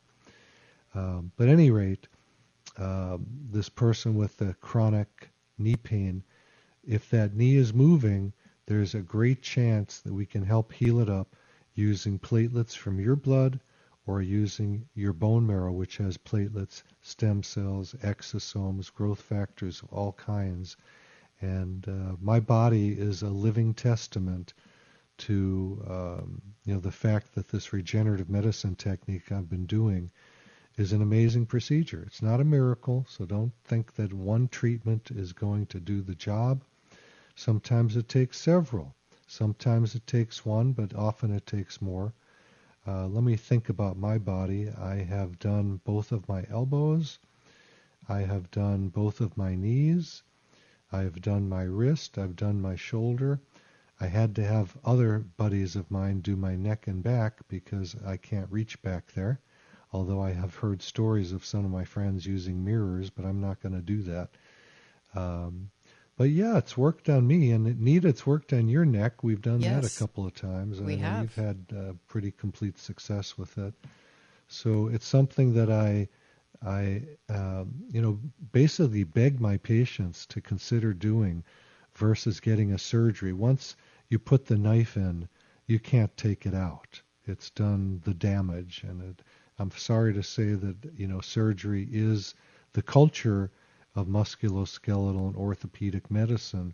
Um, 0.93 1.31
but 1.38 1.47
any 1.47 1.71
rate, 1.71 2.07
uh, 2.77 3.17
this 3.50 3.69
person 3.69 4.15
with 4.15 4.38
the 4.38 4.53
chronic 4.55 5.29
knee 5.57 5.75
pain, 5.75 6.23
if 6.83 7.09
that 7.09 7.35
knee 7.35 7.55
is 7.55 7.73
moving, 7.73 8.33
there's 8.65 8.95
a 8.95 9.01
great 9.01 9.41
chance 9.41 10.00
that 10.01 10.13
we 10.13 10.25
can 10.25 10.43
help 10.43 10.71
heal 10.73 11.00
it 11.00 11.09
up 11.09 11.35
using 11.73 12.19
platelets 12.19 12.75
from 12.75 13.00
your 13.00 13.15
blood 13.15 13.59
or 14.05 14.21
using 14.21 14.88
your 14.93 15.13
bone 15.13 15.45
marrow, 15.45 15.71
which 15.71 15.97
has 15.97 16.17
platelets, 16.17 16.83
stem 17.01 17.43
cells, 17.43 17.93
exosomes, 18.01 18.93
growth 18.93 19.21
factors 19.21 19.81
of 19.81 19.93
all 19.93 20.11
kinds. 20.13 20.75
And 21.39 21.88
uh, 21.88 22.15
my 22.19 22.39
body 22.39 22.91
is 23.00 23.21
a 23.21 23.29
living 23.29 23.73
testament 23.73 24.53
to 25.27 25.83
um, 25.87 26.41
you 26.65 26.73
know 26.73 26.79
the 26.79 26.91
fact 26.91 27.35
that 27.35 27.49
this 27.49 27.73
regenerative 27.73 28.29
medicine 28.29 28.75
technique 28.75 29.31
I've 29.31 29.49
been 29.49 29.65
doing 29.65 30.11
is 30.77 30.93
an 30.93 31.01
amazing 31.01 31.45
procedure. 31.45 32.03
It's 32.07 32.21
not 32.21 32.39
a 32.39 32.45
miracle, 32.45 33.05
so 33.09 33.25
don't 33.25 33.53
think 33.63 33.93
that 33.95 34.13
one 34.13 34.47
treatment 34.47 35.11
is 35.11 35.33
going 35.33 35.65
to 35.67 35.79
do 35.79 36.01
the 36.01 36.15
job. 36.15 36.63
Sometimes 37.35 37.95
it 37.95 38.07
takes 38.07 38.39
several. 38.39 38.95
Sometimes 39.27 39.95
it 39.95 40.07
takes 40.07 40.45
one, 40.45 40.73
but 40.73 40.95
often 40.95 41.31
it 41.31 41.45
takes 41.45 41.81
more. 41.81 42.13
Uh, 42.87 43.07
let 43.07 43.23
me 43.23 43.35
think 43.35 43.69
about 43.69 43.97
my 43.97 44.17
body. 44.17 44.69
I 44.69 44.95
have 44.95 45.39
done 45.39 45.81
both 45.83 46.11
of 46.11 46.27
my 46.27 46.45
elbows. 46.49 47.19
I 48.09 48.21
have 48.21 48.49
done 48.49 48.89
both 48.89 49.21
of 49.21 49.37
my 49.37 49.55
knees. 49.55 50.23
I 50.91 51.01
have 51.03 51.21
done 51.21 51.47
my 51.47 51.63
wrist. 51.63 52.17
I've 52.17 52.35
done 52.35 52.59
my 52.59 52.75
shoulder. 52.75 53.39
I 54.01 54.08
had 54.08 54.36
to 54.38 54.43
have 54.43 54.75
other 54.84 55.20
buddies 55.20 55.75
of 55.75 55.91
mine 55.91 56.22
do 56.22 56.36
my 56.36 56.55
neck 56.55 56.88
and 56.88 57.03
back 57.03 57.48
because 57.48 57.96
I 58.03 58.17
can't 58.17 58.51
reach 58.51 58.81
back 58.81 59.12
there. 59.13 59.39
Although 59.93 60.20
I 60.20 60.31
have 60.31 60.55
heard 60.55 60.81
stories 60.81 61.31
of 61.31 61.46
some 61.46 61.65
of 61.65 61.70
my 61.70 61.84
friends 61.84 62.25
using 62.25 62.65
mirrors, 62.65 63.12
but 63.12 63.25
I'm 63.25 63.39
not 63.39 63.62
going 63.62 63.75
to 63.75 63.81
do 63.81 64.01
that. 64.03 64.29
Um, 65.13 65.70
but 66.17 66.31
yeah, 66.31 66.58
it's 66.58 66.75
worked 66.75 67.10
on 67.10 67.27
me, 67.27 67.51
and 67.51 67.67
it, 67.67 67.79
Nita, 67.79 68.08
it's 68.08 68.25
worked 68.25 68.53
on 68.53 68.67
your 68.67 68.86
neck. 68.86 69.24
We've 69.24 69.41
done 69.41 69.62
yes, 69.62 69.84
that 69.84 69.96
a 69.96 70.00
couple 70.00 70.25
of 70.25 70.34
times, 70.34 70.79
and 70.79 70.88
we 70.88 70.98
have. 70.98 71.22
you've 71.22 71.36
had 71.36 71.65
uh, 71.72 71.93
pretty 72.08 72.31
complete 72.31 72.79
success 72.79 73.38
with 73.38 73.55
it. 73.60 73.74
So 74.48 74.88
it's 74.88 75.05
something 75.05 75.53
that 75.53 75.70
I, 75.70 76.10
I, 76.65 77.03
um, 77.29 77.84
you 77.91 78.01
know, 78.01 78.20
basically 78.51 79.03
beg 79.03 79.39
my 79.39 79.58
patients 79.58 80.25
to 80.27 80.41
consider 80.41 80.91
doing 80.91 81.43
versus 81.93 82.39
getting 82.39 82.72
a 82.72 82.79
surgery. 82.79 83.34
Once 83.34 83.75
you 84.12 84.20
put 84.20 84.46
the 84.46 84.58
knife 84.58 84.98
in, 84.98 85.30
you 85.68 85.80
can't 85.80 86.15
take 86.18 86.46
it 86.46 86.53
out. 86.53 87.01
It's 87.25 87.50
done 87.50 88.01
the 88.03 88.13
damage, 88.13 88.84
and 88.86 89.01
it, 89.01 89.22
I'm 89.58 89.72
sorry 89.72 90.13
to 90.13 90.22
say 90.22 90.53
that 90.53 90.75
you 90.98 91.08
know 91.08 91.22
surgery 91.22 91.88
is 91.89 92.36
the 92.74 92.82
culture 92.82 93.50
of 93.96 94.08
musculoskeletal 94.08 95.27
and 95.27 95.36
orthopedic 95.38 96.12
medicine, 96.12 96.74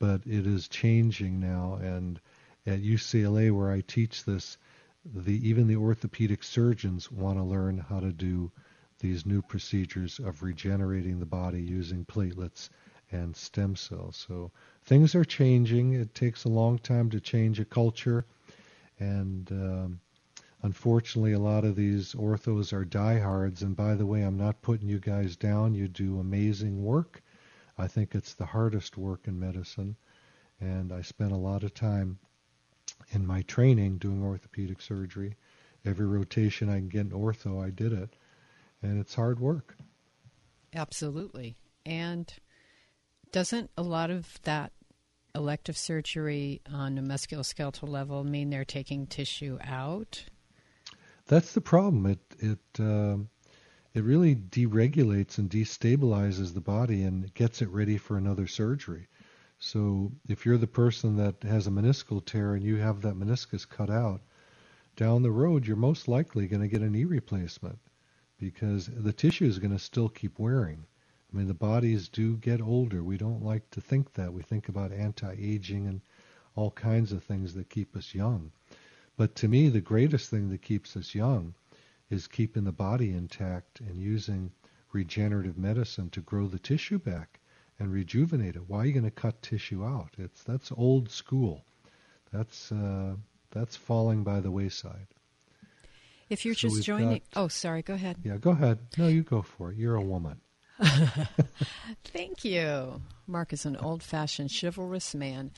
but 0.00 0.22
it 0.26 0.44
is 0.44 0.66
changing 0.66 1.38
now. 1.38 1.78
And 1.80 2.20
at 2.66 2.82
UCLA, 2.82 3.52
where 3.52 3.70
I 3.70 3.82
teach 3.82 4.24
this, 4.24 4.58
the 5.04 5.48
even 5.48 5.68
the 5.68 5.76
orthopedic 5.76 6.42
surgeons 6.42 7.12
want 7.12 7.38
to 7.38 7.44
learn 7.44 7.78
how 7.78 8.00
to 8.00 8.12
do 8.12 8.50
these 8.98 9.24
new 9.24 9.40
procedures 9.40 10.18
of 10.18 10.42
regenerating 10.42 11.20
the 11.20 11.26
body 11.26 11.62
using 11.62 12.04
platelets 12.04 12.70
and 13.12 13.36
stem 13.36 13.76
cells. 13.76 14.24
So 14.28 14.50
things 14.84 15.14
are 15.14 15.24
changing. 15.24 15.92
It 15.92 16.14
takes 16.14 16.44
a 16.44 16.48
long 16.48 16.78
time 16.78 17.10
to 17.10 17.20
change 17.20 17.60
a 17.60 17.64
culture, 17.64 18.26
and 18.98 19.50
um, 19.52 20.00
unfortunately, 20.62 21.32
a 21.32 21.38
lot 21.38 21.64
of 21.64 21.76
these 21.76 22.14
orthos 22.14 22.72
are 22.72 22.84
diehards. 22.84 23.62
And 23.62 23.76
by 23.76 23.94
the 23.94 24.06
way, 24.06 24.22
I'm 24.22 24.38
not 24.38 24.62
putting 24.62 24.88
you 24.88 24.98
guys 24.98 25.36
down. 25.36 25.74
You 25.74 25.88
do 25.88 26.18
amazing 26.18 26.82
work. 26.82 27.22
I 27.78 27.86
think 27.86 28.14
it's 28.14 28.34
the 28.34 28.46
hardest 28.46 28.96
work 28.96 29.28
in 29.28 29.38
medicine, 29.38 29.96
and 30.60 30.92
I 30.92 31.02
spent 31.02 31.32
a 31.32 31.36
lot 31.36 31.62
of 31.62 31.74
time 31.74 32.18
in 33.10 33.26
my 33.26 33.42
training 33.42 33.98
doing 33.98 34.22
orthopedic 34.22 34.80
surgery. 34.80 35.36
Every 35.84 36.06
rotation 36.06 36.68
I 36.68 36.78
can 36.78 36.88
get 36.88 37.02
in 37.02 37.10
ortho, 37.10 37.64
I 37.64 37.70
did 37.70 37.92
it, 37.92 38.16
and 38.82 38.98
it's 38.98 39.14
hard 39.14 39.38
work. 39.38 39.76
Absolutely. 40.74 41.54
And 41.84 42.32
doesn't 43.36 43.70
a 43.76 43.82
lot 43.82 44.10
of 44.10 44.40
that 44.44 44.72
elective 45.34 45.76
surgery 45.76 46.62
on 46.72 46.96
a 46.96 47.02
musculoskeletal 47.02 47.86
level 47.86 48.24
mean 48.24 48.48
they're 48.48 48.64
taking 48.64 49.06
tissue 49.06 49.58
out? 49.62 50.24
That's 51.26 51.52
the 51.52 51.60
problem. 51.60 52.06
It 52.06 52.18
it 52.38 52.80
uh, 52.80 53.18
it 53.92 54.04
really 54.04 54.34
deregulates 54.34 55.36
and 55.36 55.50
destabilizes 55.50 56.54
the 56.54 56.62
body 56.62 57.02
and 57.02 57.34
gets 57.34 57.60
it 57.60 57.68
ready 57.68 57.98
for 57.98 58.16
another 58.16 58.46
surgery. 58.46 59.06
So 59.58 60.12
if 60.30 60.46
you're 60.46 60.56
the 60.56 60.66
person 60.66 61.16
that 61.16 61.42
has 61.42 61.66
a 61.66 61.70
meniscal 61.70 62.24
tear 62.24 62.54
and 62.54 62.64
you 62.64 62.76
have 62.76 63.02
that 63.02 63.16
meniscus 63.16 63.68
cut 63.68 63.90
out, 63.90 64.22
down 64.96 65.20
the 65.20 65.30
road 65.30 65.66
you're 65.66 65.76
most 65.76 66.08
likely 66.08 66.46
going 66.46 66.62
to 66.62 66.68
get 66.68 66.80
a 66.80 66.88
knee 66.88 67.04
replacement 67.04 67.80
because 68.38 68.86
the 68.86 69.12
tissue 69.12 69.44
is 69.44 69.58
going 69.58 69.76
to 69.76 69.78
still 69.78 70.08
keep 70.08 70.38
wearing. 70.38 70.86
I 71.36 71.38
mean, 71.38 71.48
the 71.48 71.54
bodies 71.54 72.08
do 72.08 72.38
get 72.38 72.62
older. 72.62 73.04
We 73.04 73.18
don't 73.18 73.44
like 73.44 73.70
to 73.72 73.80
think 73.82 74.14
that. 74.14 74.32
We 74.32 74.40
think 74.40 74.70
about 74.70 74.90
anti-aging 74.90 75.86
and 75.86 76.00
all 76.54 76.70
kinds 76.70 77.12
of 77.12 77.22
things 77.22 77.52
that 77.52 77.68
keep 77.68 77.94
us 77.94 78.14
young. 78.14 78.52
But 79.18 79.34
to 79.34 79.48
me, 79.48 79.68
the 79.68 79.82
greatest 79.82 80.30
thing 80.30 80.48
that 80.48 80.62
keeps 80.62 80.96
us 80.96 81.14
young 81.14 81.52
is 82.08 82.26
keeping 82.26 82.64
the 82.64 82.72
body 82.72 83.10
intact 83.10 83.80
and 83.80 84.00
using 84.00 84.50
regenerative 84.92 85.58
medicine 85.58 86.08
to 86.10 86.22
grow 86.22 86.46
the 86.46 86.58
tissue 86.58 86.98
back 86.98 87.38
and 87.78 87.92
rejuvenate 87.92 88.56
it. 88.56 88.66
Why 88.66 88.78
are 88.78 88.86
you 88.86 88.94
going 88.94 89.04
to 89.04 89.10
cut 89.10 89.42
tissue 89.42 89.84
out? 89.84 90.14
It's 90.16 90.42
that's 90.42 90.72
old 90.74 91.10
school. 91.10 91.66
That's 92.32 92.72
uh, 92.72 93.16
that's 93.50 93.76
falling 93.76 94.24
by 94.24 94.40
the 94.40 94.50
wayside. 94.50 95.08
If 96.30 96.46
you're 96.46 96.54
so 96.54 96.68
just 96.68 96.82
joining, 96.82 97.08
got, 97.34 97.42
oh, 97.42 97.48
sorry, 97.48 97.82
go 97.82 97.92
ahead. 97.92 98.16
Yeah, 98.24 98.38
go 98.38 98.52
ahead. 98.52 98.78
No, 98.96 99.08
you 99.08 99.22
go 99.22 99.42
for 99.42 99.72
it. 99.72 99.76
You're 99.76 99.96
a 99.96 100.02
woman. 100.02 100.40
Thank 102.04 102.44
you. 102.44 103.00
Mark 103.26 103.52
is 103.52 103.66
an 103.66 103.76
old 103.76 104.02
fashioned 104.02 104.50
chivalrous 104.52 105.14
man. 105.14 105.50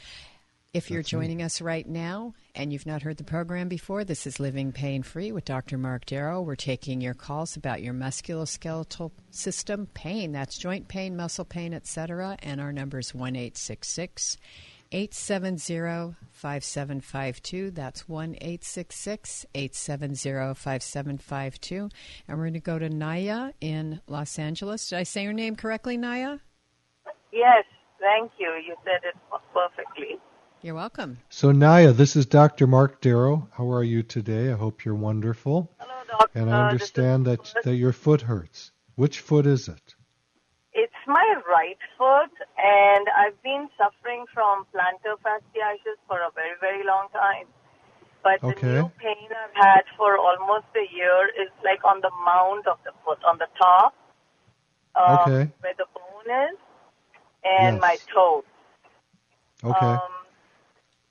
If 0.74 0.90
you're 0.90 1.00
That's 1.00 1.08
joining 1.10 1.38
me. 1.38 1.44
us 1.44 1.62
right 1.62 1.88
now 1.88 2.34
and 2.54 2.72
you've 2.72 2.86
not 2.86 3.00
heard 3.02 3.16
the 3.16 3.24
program 3.24 3.68
before, 3.68 4.04
this 4.04 4.26
is 4.26 4.38
Living 4.38 4.70
Pain 4.70 5.02
Free 5.02 5.32
with 5.32 5.46
Dr. 5.46 5.78
Mark 5.78 6.04
Darrow. 6.04 6.42
We're 6.42 6.56
taking 6.56 7.00
your 7.00 7.14
calls 7.14 7.56
about 7.56 7.82
your 7.82 7.94
musculoskeletal 7.94 9.10
system 9.30 9.88
pain. 9.94 10.32
That's 10.32 10.58
joint 10.58 10.86
pain, 10.86 11.16
muscle 11.16 11.46
pain, 11.46 11.72
etc. 11.72 12.36
And 12.42 12.60
our 12.60 12.72
number 12.72 12.98
is 12.98 13.14
1 13.14 13.34
870 14.92 16.16
5752. 16.30 17.70
That's 17.72 18.08
1 18.08 18.36
870 18.40 20.54
5752. 20.54 21.88
And 22.26 22.38
we're 22.38 22.44
going 22.44 22.54
to 22.54 22.60
go 22.60 22.78
to 22.78 22.88
Naya 22.88 23.52
in 23.60 24.00
Los 24.06 24.38
Angeles. 24.38 24.88
Did 24.88 24.98
I 24.98 25.02
say 25.02 25.24
your 25.24 25.32
name 25.32 25.56
correctly, 25.56 25.96
Naya? 25.96 26.38
Yes, 27.32 27.64
thank 28.00 28.32
you. 28.38 28.48
You 28.66 28.76
said 28.84 29.00
it 29.04 29.14
perfectly. 29.52 30.18
You're 30.62 30.74
welcome. 30.74 31.18
So, 31.28 31.52
Naya, 31.52 31.92
this 31.92 32.16
is 32.16 32.26
Dr. 32.26 32.66
Mark 32.66 33.00
Darrow. 33.00 33.48
How 33.52 33.70
are 33.70 33.84
you 33.84 34.02
today? 34.02 34.50
I 34.50 34.56
hope 34.56 34.84
you're 34.84 34.94
wonderful. 34.94 35.70
Hello, 35.78 35.94
doctor. 36.08 36.38
And 36.38 36.50
I 36.50 36.70
understand 36.70 37.26
that, 37.26 37.54
that 37.62 37.76
your 37.76 37.92
foot 37.92 38.22
hurts. 38.22 38.72
Which 38.96 39.20
foot 39.20 39.46
is 39.46 39.68
it? 39.68 39.94
My 41.08 41.40
right 41.48 41.80
foot, 41.96 42.36
and 42.58 43.08
I've 43.16 43.42
been 43.42 43.70
suffering 43.80 44.26
from 44.34 44.66
plantar 44.74 45.16
fasciitis 45.24 45.96
for 46.06 46.20
a 46.20 46.30
very, 46.34 46.52
very 46.60 46.84
long 46.84 47.08
time. 47.14 47.46
But 48.22 48.44
okay. 48.44 48.60
the 48.60 48.66
new 48.66 48.92
pain 49.00 49.28
I've 49.32 49.56
had 49.56 49.84
for 49.96 50.18
almost 50.18 50.66
a 50.76 50.84
year 50.94 51.32
is 51.32 51.48
like 51.64 51.82
on 51.82 52.02
the 52.02 52.10
mound 52.26 52.66
of 52.68 52.76
the 52.84 52.92
foot, 53.06 53.24
on 53.24 53.38
the 53.38 53.48
top, 53.56 53.94
um, 55.00 55.18
okay. 55.24 55.50
where 55.60 55.72
the 55.78 55.88
bone 55.96 56.28
is, 56.52 56.58
and 57.42 57.76
yes. 57.76 57.80
my 57.80 57.96
toes. 58.12 58.44
Okay. 59.64 59.86
Um, 59.86 60.12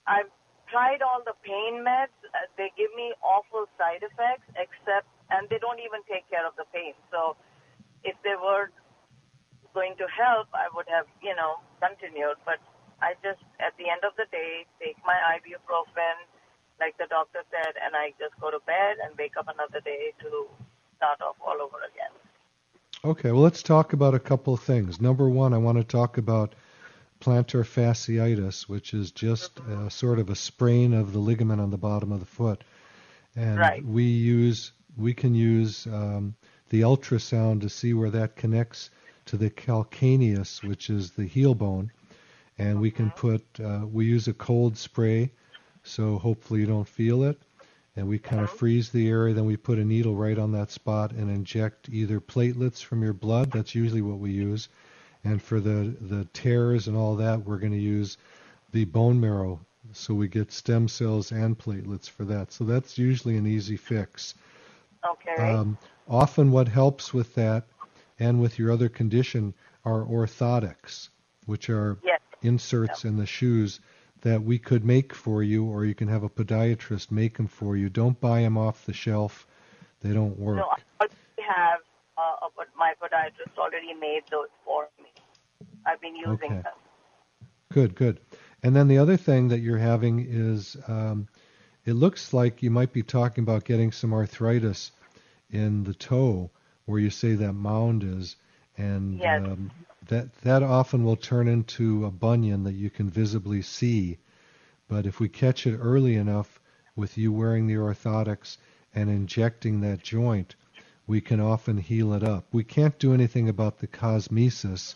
I've 0.06 0.30
tried 0.70 1.02
all 1.02 1.24
the 1.26 1.34
pain 1.42 1.82
meds. 1.82 2.14
Uh, 2.36 2.46
they 2.56 2.70
give 2.78 2.94
me 2.96 3.14
awful 3.24 3.66
side 3.80 4.06
effects, 4.06 4.46
except, 4.54 5.08
and 5.32 5.50
they 5.50 5.58
don't 5.58 5.80
even 5.80 6.06
take 6.06 6.30
care 6.30 6.46
of 6.46 6.54
the 6.56 6.66
pain. 6.72 6.94
So 7.10 7.36
if 8.04 8.16
they 8.24 8.36
were 8.38 8.70
going 9.74 9.96
to 9.98 10.08
help, 10.08 10.48
I 10.54 10.68
would 10.74 10.88
have, 10.90 11.06
you 11.22 11.36
know, 11.36 11.60
continued. 11.82 12.38
But 12.46 12.60
I 13.02 13.14
just, 13.24 13.44
at 13.60 13.74
the 13.78 13.90
end 13.90 14.02
of 14.04 14.14
the 14.18 14.26
day, 14.32 14.66
take 14.80 14.98
my 15.06 15.18
ibuprofen, 15.38 16.18
like 16.80 16.98
the 16.98 17.08
doctor 17.10 17.42
said, 17.50 17.74
and 17.84 17.96
I 17.96 18.14
just 18.20 18.40
go 18.40 18.52
to 18.52 18.60
bed 18.66 18.98
and 19.04 19.18
wake 19.18 19.38
up 19.38 19.48
another 19.48 19.82
day 19.82 20.14
to 20.22 20.48
start 20.98 21.22
off 21.22 21.36
all 21.46 21.62
over 21.62 21.78
again. 21.86 22.14
Okay, 23.06 23.32
well, 23.32 23.42
let's 23.42 23.64
talk 23.64 23.94
about 23.94 24.16
a 24.16 24.20
couple 24.20 24.54
of 24.54 24.62
things. 24.62 25.00
Number 25.00 25.30
one, 25.30 25.54
I 25.54 25.58
want 25.58 25.78
to 25.78 25.84
talk 25.84 26.18
about 26.18 26.56
plantar 27.20 27.64
fasciitis, 27.64 28.68
which 28.68 28.94
is 28.94 29.12
just 29.12 29.56
mm-hmm. 29.56 29.88
a, 29.88 29.92
sort 29.92 30.20
of 30.20 30.30
a 30.30 30.36
sprain 30.36 30.94
of 30.94 31.14
the 31.14 31.20
ligament 31.20 31.62
on 31.62 31.70
the 31.70 31.78
bottom 31.78 32.12
of 32.12 32.20
the 32.20 32.26
foot. 32.26 32.64
And 33.36 33.60
right. 33.60 33.86
we 33.86 34.04
use, 34.04 34.72
we 34.96 35.14
can 35.14 35.36
use 35.36 35.86
um, 35.88 36.36
the 36.70 36.82
ultrasound 36.82 37.62
to 37.62 37.70
see 37.70 37.94
where 37.94 38.10
that 38.10 38.36
connects 38.36 38.90
to 39.28 39.38
the 39.38 39.50
calcaneus, 39.50 40.63
which 40.63 40.90
is 40.90 41.12
the 41.12 41.26
heel 41.26 41.54
bone, 41.54 41.92
and 42.58 42.80
we 42.80 42.90
can 42.90 43.12
put 43.12 43.44
uh, 43.63 43.82
we 43.86 44.06
use 44.06 44.28
a 44.28 44.34
cold 44.34 44.78
spray, 44.78 45.32
so 45.84 46.18
hopefully 46.18 46.62
you 46.62 46.66
don't 46.66 46.88
feel 46.88 47.24
it, 47.24 47.38
and 47.96 48.08
we 48.08 48.18
kind 48.18 48.42
of 48.42 48.50
freeze 48.50 48.90
the 48.90 49.08
area. 49.10 49.34
Then 49.34 49.46
we 49.46 49.58
put 49.58 49.80
a 49.80 49.86
needle 49.86 50.16
right 50.16 50.38
on 50.38 50.52
that 50.54 50.72
spot 50.72 51.12
and 51.12 51.30
inject 51.30 51.90
either 51.90 52.20
platelets 52.20 52.82
from 52.82 53.04
your 53.04 53.13
blood. 53.13 53.52
That's 53.52 53.76
usually 53.76 54.02
what 54.02 54.20
we 54.20 54.32
use, 54.32 54.70
and 55.24 55.42
for 55.42 55.60
the 55.60 55.96
the 56.02 56.26
tears 56.34 56.88
and 56.88 56.98
all 56.98 57.16
that, 57.18 57.46
we're 57.46 57.60
going 57.60 57.74
to 57.74 57.78
use 57.78 58.18
the 58.72 58.86
bone 58.86 59.20
marrow. 59.20 59.60
So 59.94 60.13
we 60.13 60.28
get 60.28 60.52
stem 60.52 60.88
cells 60.88 61.32
and 61.32 61.58
platelets 61.58 62.10
for 62.10 62.26
that. 62.26 62.52
So 62.52 62.66
that's 62.66 62.98
usually 62.98 63.38
an 63.38 63.48
easy 63.48 63.78
fix. 63.78 64.36
Okay. 65.10 65.42
Um, 65.42 65.78
often, 66.10 66.52
what 66.52 66.68
helps 66.68 67.13
with 67.13 67.34
that 67.36 67.66
and 68.20 68.42
with 68.42 68.58
your 68.58 68.72
other 68.72 68.90
condition 68.90 69.54
are 69.86 70.04
orthotics, 70.04 71.10
which 71.46 71.70
are 71.70 71.98
yes. 72.04 72.20
inserts 72.42 73.06
in 73.06 73.18
the 73.18 73.26
shoes 73.26 73.80
that 74.22 74.42
we 74.44 74.58
could 74.58 74.84
make 74.84 75.14
for 75.14 75.44
you, 75.44 75.66
or 75.66 75.86
you 75.86 75.94
can 75.94 76.08
have 76.08 76.24
a 76.24 76.30
podiatrist 76.30 77.12
make 77.12 77.38
them 77.38 77.48
for 77.48 77.78
you. 77.78 77.90
Don't 77.90 78.20
buy 78.20 78.42
them 78.42 78.58
off 78.58 78.86
the 78.86 78.94
shelf; 78.94 79.48
they 80.02 80.14
don't 80.14 80.38
work. 80.38 80.58
No, 80.58 80.70
I 81.00 81.08
have 81.38 81.80
uh, 82.18 82.48
my 82.78 82.94
podiatrist 83.02 83.58
already 83.58 83.94
made 83.94 84.24
those 84.32 84.48
for 84.66 84.90
me. 85.02 85.10
I've 85.86 86.02
been 86.02 86.16
using 86.16 86.52
okay. 86.52 86.62
them. 86.62 86.74
Good, 87.72 87.96
good. 87.96 88.20
And 88.64 88.76
then 88.76 88.88
the 88.88 88.98
other 88.98 89.18
thing 89.18 89.50
that 89.50 89.60
you're 89.60 89.78
having 89.78 90.26
is 90.28 90.76
um, 90.88 91.28
it 91.86 91.94
looks 91.94 92.34
like 92.34 92.64
you 92.64 92.72
might 92.72 92.92
be 92.92 93.04
talking 93.04 93.44
about 93.44 93.66
getting 93.66 93.92
some 93.92 94.14
arthritis 94.14 94.92
in 95.50 95.84
the 95.84 95.94
toe 95.94 96.50
where 96.88 97.00
you 97.00 97.10
say 97.10 97.36
that 97.36 97.54
mound 97.54 98.04
is, 98.04 98.38
and 98.78 99.19
yes. 99.19 99.43
um, 99.45 99.69
that 100.08 100.34
that 100.41 100.63
often 100.63 101.04
will 101.04 101.17
turn 101.17 101.47
into 101.47 102.06
a 102.06 102.12
bunion 102.12 102.63
that 102.63 102.73
you 102.73 102.89
can 102.89 103.10
visibly 103.10 103.62
see. 103.62 104.17
But 104.88 105.06
if 105.06 105.19
we 105.19 105.28
catch 105.28 105.67
it 105.67 105.78
early 105.78 106.15
enough 106.15 106.60
with 106.95 107.17
you 107.17 107.32
wearing 107.32 107.67
the 107.67 107.76
orthotics 107.76 108.58
and 108.95 109.10
injecting 109.10 109.82
that 109.82 110.02
joint, 110.02 110.56
we 111.08 111.19
can 111.19 111.41
often 111.41 111.78
heal 111.78 112.13
it 112.13 112.23
up. 112.23 112.45
We 112.54 112.63
can't 112.63 112.97
do 112.97 113.13
anything 113.13 113.50
about 113.50 113.80
the 113.80 113.88
cosmesis, 113.88 114.95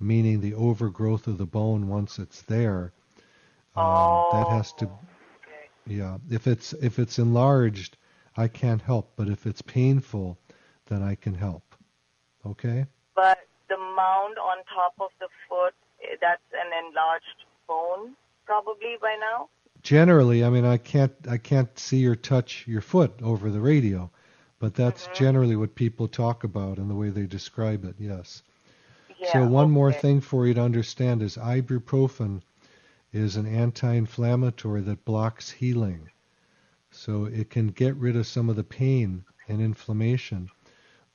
meaning 0.00 0.40
the 0.40 0.54
overgrowth 0.54 1.26
of 1.26 1.36
the 1.36 1.46
bone 1.46 1.86
once 1.88 2.18
it's 2.18 2.42
there. 2.42 2.92
Um, 3.76 3.84
oh. 3.84 4.30
That 4.32 4.56
has 4.56 4.72
to, 4.74 4.90
yeah. 5.86 6.16
If 6.30 6.46
it's 6.46 6.72
if 6.72 6.98
it's 6.98 7.18
enlarged, 7.18 7.98
I 8.38 8.48
can't 8.48 8.80
help. 8.80 9.12
But 9.16 9.28
if 9.28 9.46
it's 9.46 9.60
painful, 9.60 10.38
then 10.86 11.02
I 11.02 11.14
can 11.14 11.34
help. 11.34 11.62
Okay? 12.44 12.86
But 13.14 13.38
the 13.68 13.76
mound 13.76 14.38
on 14.38 14.58
top 14.74 14.94
of 15.00 15.10
the 15.20 15.28
foot, 15.48 15.74
eh, 16.02 16.16
that's 16.20 16.42
an 16.52 16.70
enlarged 16.86 17.44
bone 17.66 18.14
probably 18.46 18.96
by 19.00 19.16
now? 19.20 19.48
Generally, 19.82 20.44
I 20.44 20.50
mean 20.50 20.64
I 20.64 20.78
can't 20.78 21.14
I 21.28 21.36
can't 21.36 21.78
see 21.78 22.06
or 22.06 22.16
touch 22.16 22.64
your 22.66 22.80
foot 22.80 23.12
over 23.22 23.50
the 23.50 23.60
radio, 23.60 24.10
but 24.58 24.74
that's 24.74 25.04
mm-hmm. 25.04 25.24
generally 25.24 25.56
what 25.56 25.74
people 25.74 26.08
talk 26.08 26.44
about 26.44 26.78
and 26.78 26.88
the 26.88 26.94
way 26.94 27.10
they 27.10 27.26
describe 27.26 27.84
it. 27.84 27.96
Yes. 27.98 28.42
Yeah, 29.18 29.32
so 29.32 29.46
one 29.46 29.66
okay. 29.66 29.72
more 29.72 29.92
thing 29.92 30.20
for 30.20 30.46
you 30.46 30.54
to 30.54 30.62
understand 30.62 31.22
is 31.22 31.36
ibuprofen 31.36 32.42
is 33.12 33.36
an 33.36 33.46
anti-inflammatory 33.46 34.82
that 34.82 35.04
blocks 35.04 35.50
healing. 35.50 36.10
So 36.90 37.24
it 37.24 37.50
can 37.50 37.68
get 37.68 37.96
rid 37.96 38.16
of 38.16 38.26
some 38.26 38.50
of 38.50 38.56
the 38.56 38.64
pain 38.64 39.24
and 39.48 39.60
inflammation 39.60 40.50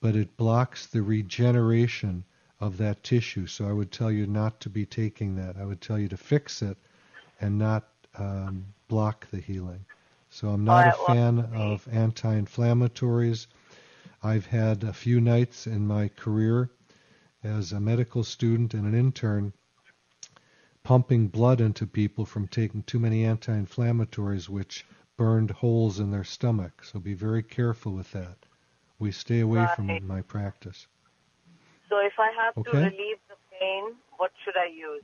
but 0.02 0.16
it 0.16 0.36
blocks 0.36 0.88
the 0.88 1.02
regeneration 1.02 2.24
of 2.60 2.78
that 2.78 3.04
tissue. 3.04 3.48
So 3.48 3.68
I 3.68 3.72
would 3.72 3.92
tell 3.92 4.12
you 4.12 4.28
not 4.28 4.60
to 4.62 4.70
be 4.70 4.86
taking 4.86 5.36
that. 5.36 5.58
I 5.58 5.66
would 5.66 5.80
tell 5.80 6.00
you 6.00 6.08
to 6.10 6.18
fix 6.18 6.62
it 6.62 6.78
and 7.40 7.58
not 7.58 7.88
um, 8.18 8.66
block 8.88 9.28
the 9.30 9.40
healing. 9.40 9.86
So 10.30 10.50
I'm 10.50 10.64
not 10.64 10.88
a 10.88 10.98
well, 10.98 11.08
fan 11.08 11.40
of 11.54 11.88
anti-inflammatories. 11.92 13.48
I've 14.24 14.46
had 14.46 14.84
a 14.84 14.94
few 14.94 15.22
nights 15.22 15.68
in 15.68 15.86
my 15.86 16.08
career 16.10 16.70
as 17.44 17.72
a 17.72 17.80
medical 17.80 18.24
student 18.24 18.74
and 18.74 18.86
an 18.86 18.96
intern 18.96 19.54
pumping 20.84 21.28
blood 21.28 21.62
into 21.62 21.86
people 21.86 22.26
from 22.26 22.48
taking 22.48 22.82
too 22.84 23.00
many 23.00 23.24
anti-inflammatories 23.24 24.50
which 24.50 24.86
burned 25.16 25.52
holes 25.52 26.00
in 26.00 26.10
their 26.12 26.24
stomach. 26.24 26.84
So 26.84 27.00
be 27.00 27.14
very 27.14 27.44
careful 27.44 27.94
with 27.94 28.12
that. 28.14 28.46
We 29.02 29.12
stay 29.12 29.40
away 29.40 29.68
from 29.76 29.90
it 29.90 30.04
in 30.04 30.08
my 30.08 30.22
practice. 30.22 30.86
So 31.90 31.98
if 31.98 32.14
I 32.20 32.30
have 32.38 32.54
to 32.64 32.70
relieve 32.70 33.18
the 33.28 33.36
pain, 33.60 33.96
what 34.18 34.32
should 34.46 34.56
I 34.56 34.68
use? 34.68 35.02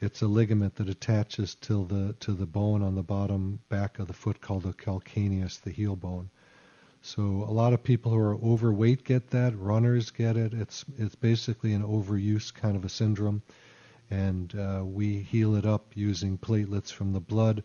it's 0.00 0.22
a 0.22 0.26
ligament 0.26 0.76
that 0.76 0.88
attaches 0.88 1.54
to 1.56 1.84
the 1.86 2.14
to 2.20 2.32
the 2.32 2.46
bone 2.46 2.82
on 2.82 2.94
the 2.94 3.02
bottom 3.02 3.58
back 3.68 3.98
of 3.98 4.06
the 4.06 4.14
foot 4.14 4.40
called 4.40 4.62
the 4.62 4.72
calcaneus, 4.72 5.60
the 5.60 5.70
heel 5.70 5.96
bone. 5.96 6.30
So 7.02 7.22
a 7.22 7.52
lot 7.52 7.72
of 7.74 7.82
people 7.82 8.10
who 8.12 8.18
are 8.18 8.36
overweight 8.36 9.04
get 9.04 9.30
that. 9.30 9.58
Runners 9.58 10.10
get 10.10 10.36
it. 10.36 10.54
It's 10.54 10.84
it's 10.96 11.14
basically 11.16 11.74
an 11.74 11.82
overuse 11.82 12.54
kind 12.54 12.74
of 12.76 12.84
a 12.84 12.88
syndrome, 12.88 13.42
and 14.12 14.54
uh, 14.54 14.84
we 14.84 15.22
heal 15.22 15.54
it 15.54 15.64
up 15.64 15.96
using 15.96 16.36
platelets 16.36 16.92
from 16.92 17.14
the 17.14 17.20
blood, 17.20 17.64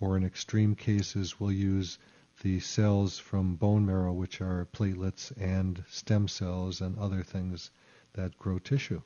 or 0.00 0.16
in 0.16 0.24
extreme 0.24 0.74
cases 0.74 1.38
we'll 1.38 1.52
use 1.52 1.98
the 2.42 2.58
cells 2.58 3.16
from 3.16 3.54
bone 3.54 3.86
marrow, 3.86 4.12
which 4.12 4.40
are 4.40 4.66
platelets 4.72 5.30
and 5.40 5.84
stem 5.88 6.26
cells 6.26 6.80
and 6.80 6.98
other 6.98 7.22
things 7.22 7.70
that 8.14 8.36
grow 8.36 8.58
tissue. 8.58 9.00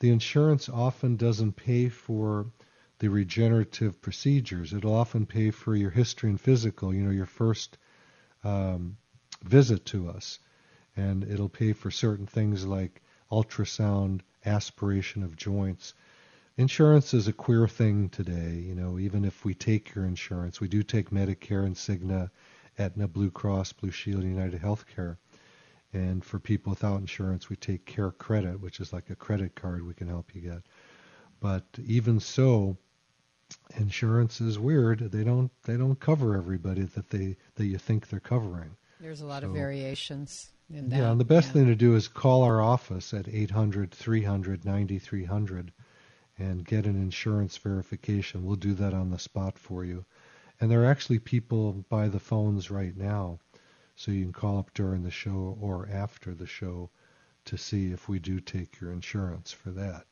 the 0.00 0.10
insurance 0.10 0.68
often 0.68 1.16
doesn't 1.16 1.52
pay 1.52 1.88
for 1.88 2.46
the 2.98 3.08
regenerative 3.08 4.00
procedures. 4.00 4.72
It'll 4.72 4.94
often 4.94 5.26
pay 5.26 5.50
for 5.50 5.76
your 5.76 5.90
history 5.90 6.30
and 6.30 6.40
physical, 6.40 6.94
you 6.94 7.02
know, 7.02 7.10
your 7.10 7.26
first 7.26 7.76
um, 8.44 8.96
visit 9.42 9.84
to 9.86 10.08
us. 10.08 10.38
And 10.96 11.24
it'll 11.24 11.48
pay 11.48 11.72
for 11.72 11.90
certain 11.90 12.26
things 12.26 12.66
like 12.66 13.02
ultrasound, 13.30 14.20
aspiration 14.44 15.22
of 15.22 15.36
joints. 15.36 15.94
Insurance 16.58 17.14
is 17.14 17.28
a 17.28 17.32
queer 17.32 17.66
thing 17.66 18.10
today, 18.10 18.56
you 18.56 18.74
know, 18.74 18.98
even 18.98 19.24
if 19.24 19.44
we 19.44 19.54
take 19.54 19.94
your 19.94 20.04
insurance. 20.04 20.60
We 20.60 20.68
do 20.68 20.82
take 20.82 21.10
Medicare 21.10 21.64
and 21.64 21.74
Cigna, 21.74 22.30
Aetna, 22.78 23.08
Blue 23.08 23.30
Cross, 23.30 23.72
Blue 23.74 23.90
Shield, 23.90 24.22
United 24.22 24.60
Healthcare. 24.60 25.16
And 25.94 26.24
for 26.24 26.38
people 26.38 26.70
without 26.70 27.00
insurance, 27.00 27.48
we 27.48 27.56
take 27.56 27.86
Care 27.86 28.10
Credit, 28.10 28.60
which 28.60 28.80
is 28.80 28.92
like 28.92 29.10
a 29.10 29.16
credit 29.16 29.54
card 29.54 29.86
we 29.86 29.94
can 29.94 30.08
help 30.08 30.34
you 30.34 30.42
get. 30.42 30.62
But 31.40 31.64
even 31.84 32.20
so, 32.20 32.76
insurance 33.76 34.40
is 34.40 34.58
weird. 34.58 35.10
They 35.10 35.24
don't 35.24 35.50
they 35.64 35.76
don't 35.76 35.98
cover 35.98 36.36
everybody 36.36 36.82
that 36.82 37.10
they 37.10 37.36
that 37.56 37.66
you 37.66 37.78
think 37.78 38.08
they're 38.08 38.20
covering. 38.20 38.76
There's 39.02 39.20
a 39.20 39.26
lot 39.26 39.42
of 39.42 39.50
variations 39.50 40.52
in 40.70 40.88
that. 40.88 40.96
Yeah, 40.96 41.10
and 41.10 41.20
the 41.20 41.24
best 41.24 41.48
yeah. 41.48 41.54
thing 41.54 41.66
to 41.66 41.74
do 41.74 41.96
is 41.96 42.06
call 42.06 42.42
our 42.42 42.62
office 42.62 43.12
at 43.12 43.28
800 43.28 43.90
300 43.90 44.64
9300 44.64 45.72
and 46.38 46.64
get 46.64 46.86
an 46.86 46.96
insurance 46.96 47.56
verification. 47.58 48.44
We'll 48.44 48.56
do 48.56 48.74
that 48.74 48.94
on 48.94 49.10
the 49.10 49.18
spot 49.18 49.58
for 49.58 49.84
you. 49.84 50.04
And 50.60 50.70
there 50.70 50.82
are 50.82 50.90
actually 50.90 51.18
people 51.18 51.84
by 51.88 52.08
the 52.08 52.20
phones 52.20 52.70
right 52.70 52.96
now, 52.96 53.40
so 53.96 54.12
you 54.12 54.22
can 54.22 54.32
call 54.32 54.58
up 54.58 54.72
during 54.72 55.02
the 55.02 55.10
show 55.10 55.58
or 55.60 55.88
after 55.92 56.32
the 56.32 56.46
show 56.46 56.90
to 57.44 57.58
see 57.58 57.90
if 57.90 58.08
we 58.08 58.20
do 58.20 58.38
take 58.38 58.80
your 58.80 58.92
insurance 58.92 59.50
for 59.50 59.72
that. 59.72 60.06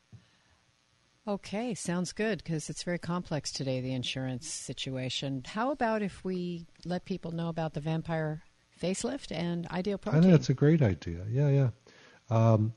Okay, 1.27 1.73
sounds 1.73 2.11
good 2.11 2.39
because 2.39 2.69
it's 2.69 2.83
very 2.83 2.99
complex 2.99 3.51
today, 3.51 3.79
the 3.79 3.93
insurance 3.93 4.47
situation. 4.47 5.43
How 5.45 5.71
about 5.71 6.01
if 6.01 6.23
we 6.25 6.65
let 6.83 7.05
people 7.05 7.31
know 7.31 7.47
about 7.47 7.73
the 7.73 7.79
vampire 7.79 8.41
facelift 8.81 9.31
and 9.31 9.67
ideal 9.67 9.97
process. 9.97 10.17
I 10.17 10.21
protein? 10.21 10.31
think 10.31 10.39
that's 10.39 10.49
a 10.49 10.53
great 10.53 10.81
idea. 10.81 11.25
Yeah, 11.29 11.49
yeah. 11.49 11.69
Um, 12.29 12.73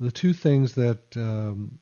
the 0.00 0.10
two 0.10 0.32
things 0.32 0.74
that 0.74 1.16
um, 1.16 1.78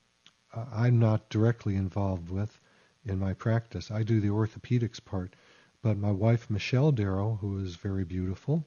I'm 0.55 0.99
not 0.99 1.31
directly 1.31 1.77
involved 1.77 2.31
with 2.31 2.59
in 3.05 3.19
my 3.19 3.33
practice, 3.35 3.91
I 3.91 4.03
do 4.03 4.21
the 4.21 4.29
orthopedics 4.29 5.03
part, 5.05 5.35
but 5.83 5.97
my 5.97 6.11
wife 6.13 6.51
Michelle 6.51 6.93
Darrow, 6.93 7.39
who 7.41 7.59
is 7.59 7.77
very 7.77 8.05
beautiful, 8.05 8.67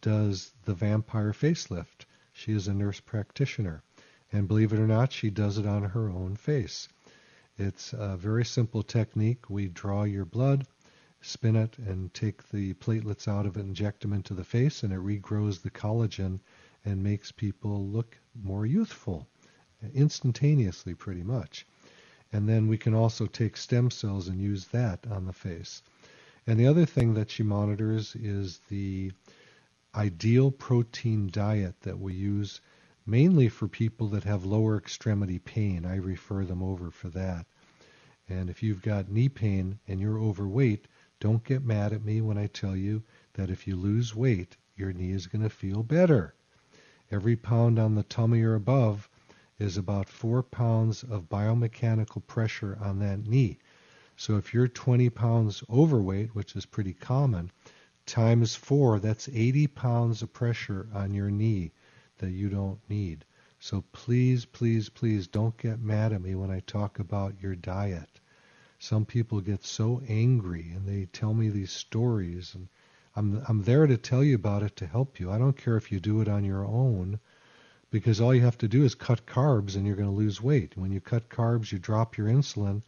does 0.00 0.52
the 0.64 0.74
vampire 0.74 1.32
facelift. 1.32 2.06
She 2.32 2.52
is 2.52 2.68
a 2.68 2.74
nurse 2.74 3.00
practitioner, 3.00 3.82
and 4.32 4.48
believe 4.48 4.72
it 4.72 4.78
or 4.78 4.86
not, 4.86 5.12
she 5.12 5.28
does 5.30 5.58
it 5.58 5.66
on 5.66 5.82
her 5.82 6.08
own 6.08 6.36
face. 6.36 6.88
It's 7.58 7.92
a 7.92 8.16
very 8.16 8.44
simple 8.44 8.84
technique. 8.84 9.50
We 9.50 9.66
draw 9.68 10.04
your 10.04 10.24
blood, 10.24 10.66
spin 11.20 11.56
it, 11.56 11.76
and 11.78 12.14
take 12.14 12.48
the 12.50 12.74
platelets 12.74 13.26
out 13.26 13.46
of 13.46 13.56
it, 13.56 13.60
inject 13.60 14.02
them 14.02 14.12
into 14.12 14.34
the 14.34 14.44
face, 14.44 14.82
and 14.82 14.92
it 14.92 15.00
regrows 15.00 15.62
the 15.62 15.70
collagen 15.70 16.40
and 16.84 17.02
makes 17.02 17.32
people 17.32 17.86
look 17.86 18.16
more 18.40 18.64
youthful 18.66 19.26
instantaneously, 19.94 20.94
pretty 20.94 21.22
much. 21.22 21.66
And 22.32 22.48
then 22.48 22.68
we 22.68 22.78
can 22.78 22.94
also 22.94 23.26
take 23.26 23.56
stem 23.56 23.90
cells 23.90 24.28
and 24.28 24.40
use 24.40 24.66
that 24.66 25.06
on 25.06 25.26
the 25.26 25.32
face. 25.32 25.82
And 26.46 26.58
the 26.58 26.66
other 26.66 26.86
thing 26.86 27.14
that 27.14 27.30
she 27.30 27.42
monitors 27.42 28.14
is 28.14 28.60
the 28.68 29.12
ideal 29.94 30.50
protein 30.50 31.28
diet 31.32 31.80
that 31.80 31.98
we 31.98 32.14
use 32.14 32.60
mainly 33.06 33.48
for 33.48 33.68
people 33.68 34.08
that 34.08 34.24
have 34.24 34.44
lower 34.44 34.76
extremity 34.76 35.38
pain. 35.38 35.84
I 35.84 35.96
refer 35.96 36.44
them 36.44 36.62
over 36.62 36.90
for 36.90 37.08
that. 37.08 37.46
And 38.28 38.50
if 38.50 38.62
you've 38.62 38.82
got 38.82 39.10
knee 39.10 39.30
pain 39.30 39.78
and 39.88 39.98
you're 39.98 40.20
overweight, 40.20 40.86
don't 41.20 41.42
get 41.42 41.64
mad 41.64 41.92
at 41.92 42.04
me 42.04 42.20
when 42.20 42.38
I 42.38 42.46
tell 42.46 42.76
you 42.76 43.02
that 43.34 43.50
if 43.50 43.66
you 43.66 43.74
lose 43.74 44.14
weight, 44.14 44.56
your 44.76 44.92
knee 44.92 45.10
is 45.10 45.26
going 45.26 45.42
to 45.42 45.50
feel 45.50 45.82
better. 45.82 46.34
Every 47.10 47.34
pound 47.34 47.78
on 47.78 47.94
the 47.94 48.04
tummy 48.04 48.42
or 48.42 48.54
above 48.54 49.08
is 49.58 49.76
about 49.76 50.08
four 50.08 50.42
pounds 50.42 51.02
of 51.02 51.28
biomechanical 51.28 52.26
pressure 52.26 52.78
on 52.80 53.00
that 53.00 53.26
knee. 53.26 53.58
So 54.16 54.36
if 54.36 54.54
you're 54.54 54.68
20 54.68 55.10
pounds 55.10 55.64
overweight, 55.68 56.34
which 56.34 56.54
is 56.54 56.66
pretty 56.66 56.94
common, 56.94 57.50
times 58.06 58.54
four, 58.54 59.00
that's 59.00 59.28
80 59.28 59.66
pounds 59.68 60.22
of 60.22 60.32
pressure 60.32 60.88
on 60.92 61.14
your 61.14 61.30
knee 61.30 61.72
that 62.18 62.30
you 62.30 62.48
don't 62.48 62.78
need. 62.88 63.24
So 63.58 63.82
please, 63.90 64.44
please, 64.44 64.88
please 64.88 65.26
don't 65.26 65.56
get 65.56 65.80
mad 65.80 66.12
at 66.12 66.22
me 66.22 66.36
when 66.36 66.50
I 66.50 66.60
talk 66.60 67.00
about 67.00 67.40
your 67.40 67.56
diet. 67.56 68.17
Some 68.80 69.04
people 69.04 69.40
get 69.40 69.64
so 69.64 70.02
angry 70.08 70.70
and 70.70 70.86
they 70.86 71.06
tell 71.06 71.34
me 71.34 71.48
these 71.48 71.72
stories 71.72 72.54
and 72.54 72.68
I'm 73.16 73.42
I'm 73.48 73.62
there 73.64 73.86
to 73.88 73.96
tell 73.96 74.22
you 74.22 74.36
about 74.36 74.62
it 74.62 74.76
to 74.76 74.86
help 74.86 75.18
you. 75.18 75.32
I 75.32 75.38
don't 75.38 75.56
care 75.56 75.76
if 75.76 75.90
you 75.90 75.98
do 75.98 76.20
it 76.20 76.28
on 76.28 76.44
your 76.44 76.64
own 76.64 77.18
because 77.90 78.20
all 78.20 78.32
you 78.32 78.42
have 78.42 78.58
to 78.58 78.68
do 78.68 78.84
is 78.84 78.94
cut 78.94 79.26
carbs 79.26 79.74
and 79.74 79.84
you're 79.84 79.96
going 79.96 80.08
to 80.08 80.14
lose 80.14 80.40
weight. 80.40 80.76
When 80.76 80.92
you 80.92 81.00
cut 81.00 81.28
carbs, 81.28 81.72
you 81.72 81.78
drop 81.78 82.16
your 82.16 82.28
insulin. 82.28 82.82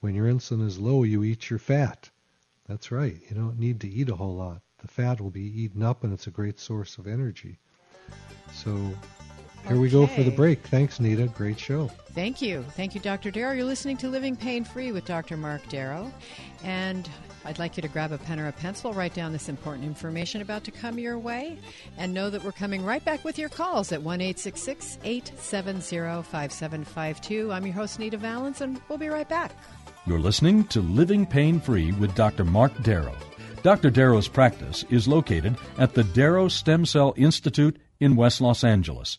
When 0.00 0.14
your 0.14 0.26
insulin 0.26 0.66
is 0.66 0.78
low, 0.78 1.04
you 1.04 1.22
eat 1.22 1.48
your 1.48 1.58
fat. 1.60 2.10
That's 2.66 2.90
right. 2.90 3.20
You 3.28 3.36
don't 3.36 3.58
need 3.58 3.80
to 3.82 3.88
eat 3.88 4.08
a 4.08 4.16
whole 4.16 4.34
lot. 4.34 4.62
The 4.78 4.88
fat 4.88 5.20
will 5.20 5.30
be 5.30 5.62
eaten 5.62 5.82
up 5.82 6.02
and 6.02 6.12
it's 6.12 6.26
a 6.26 6.32
great 6.32 6.58
source 6.58 6.98
of 6.98 7.06
energy. 7.06 7.58
So 8.52 8.94
here 9.66 9.78
we 9.78 9.88
go 9.88 10.06
for 10.06 10.22
the 10.22 10.30
break. 10.30 10.66
Thanks, 10.66 11.00
Nita. 11.00 11.26
Great 11.28 11.58
show. 11.58 11.88
Thank 12.14 12.42
you. 12.42 12.64
Thank 12.76 12.94
you, 12.94 13.00
Dr. 13.00 13.30
Darrow. 13.30 13.52
You're 13.52 13.64
listening 13.64 13.96
to 13.98 14.08
Living 14.08 14.34
Pain 14.34 14.64
Free 14.64 14.90
with 14.90 15.04
Dr. 15.04 15.36
Mark 15.36 15.66
Darrow. 15.68 16.12
And 16.64 17.08
I'd 17.44 17.58
like 17.58 17.76
you 17.76 17.82
to 17.82 17.88
grab 17.88 18.12
a 18.12 18.18
pen 18.18 18.40
or 18.40 18.48
a 18.48 18.52
pencil, 18.52 18.92
write 18.92 19.14
down 19.14 19.32
this 19.32 19.48
important 19.48 19.84
information 19.84 20.42
about 20.42 20.64
to 20.64 20.70
come 20.70 20.98
your 20.98 21.18
way, 21.18 21.58
and 21.96 22.12
know 22.12 22.28
that 22.28 22.44
we're 22.44 22.52
coming 22.52 22.84
right 22.84 23.04
back 23.04 23.24
with 23.24 23.38
your 23.38 23.48
calls 23.48 23.92
at 23.92 24.02
1 24.02 24.20
870 24.20 25.20
5752. 26.22 27.52
I'm 27.52 27.64
your 27.64 27.74
host, 27.74 27.98
Nita 27.98 28.16
Valens, 28.16 28.60
and 28.60 28.80
we'll 28.88 28.98
be 28.98 29.08
right 29.08 29.28
back. 29.28 29.52
You're 30.06 30.18
listening 30.18 30.64
to 30.64 30.80
Living 30.80 31.24
Pain 31.24 31.60
Free 31.60 31.92
with 31.92 32.14
Dr. 32.14 32.44
Mark 32.44 32.72
Darrow. 32.82 33.16
Dr. 33.62 33.90
Darrow's 33.90 34.28
practice 34.28 34.84
is 34.90 35.06
located 35.06 35.56
at 35.78 35.94
the 35.94 36.04
Darrow 36.04 36.48
Stem 36.48 36.84
Cell 36.86 37.14
Institute 37.16 37.78
in 38.00 38.16
West 38.16 38.40
Los 38.40 38.64
Angeles. 38.64 39.18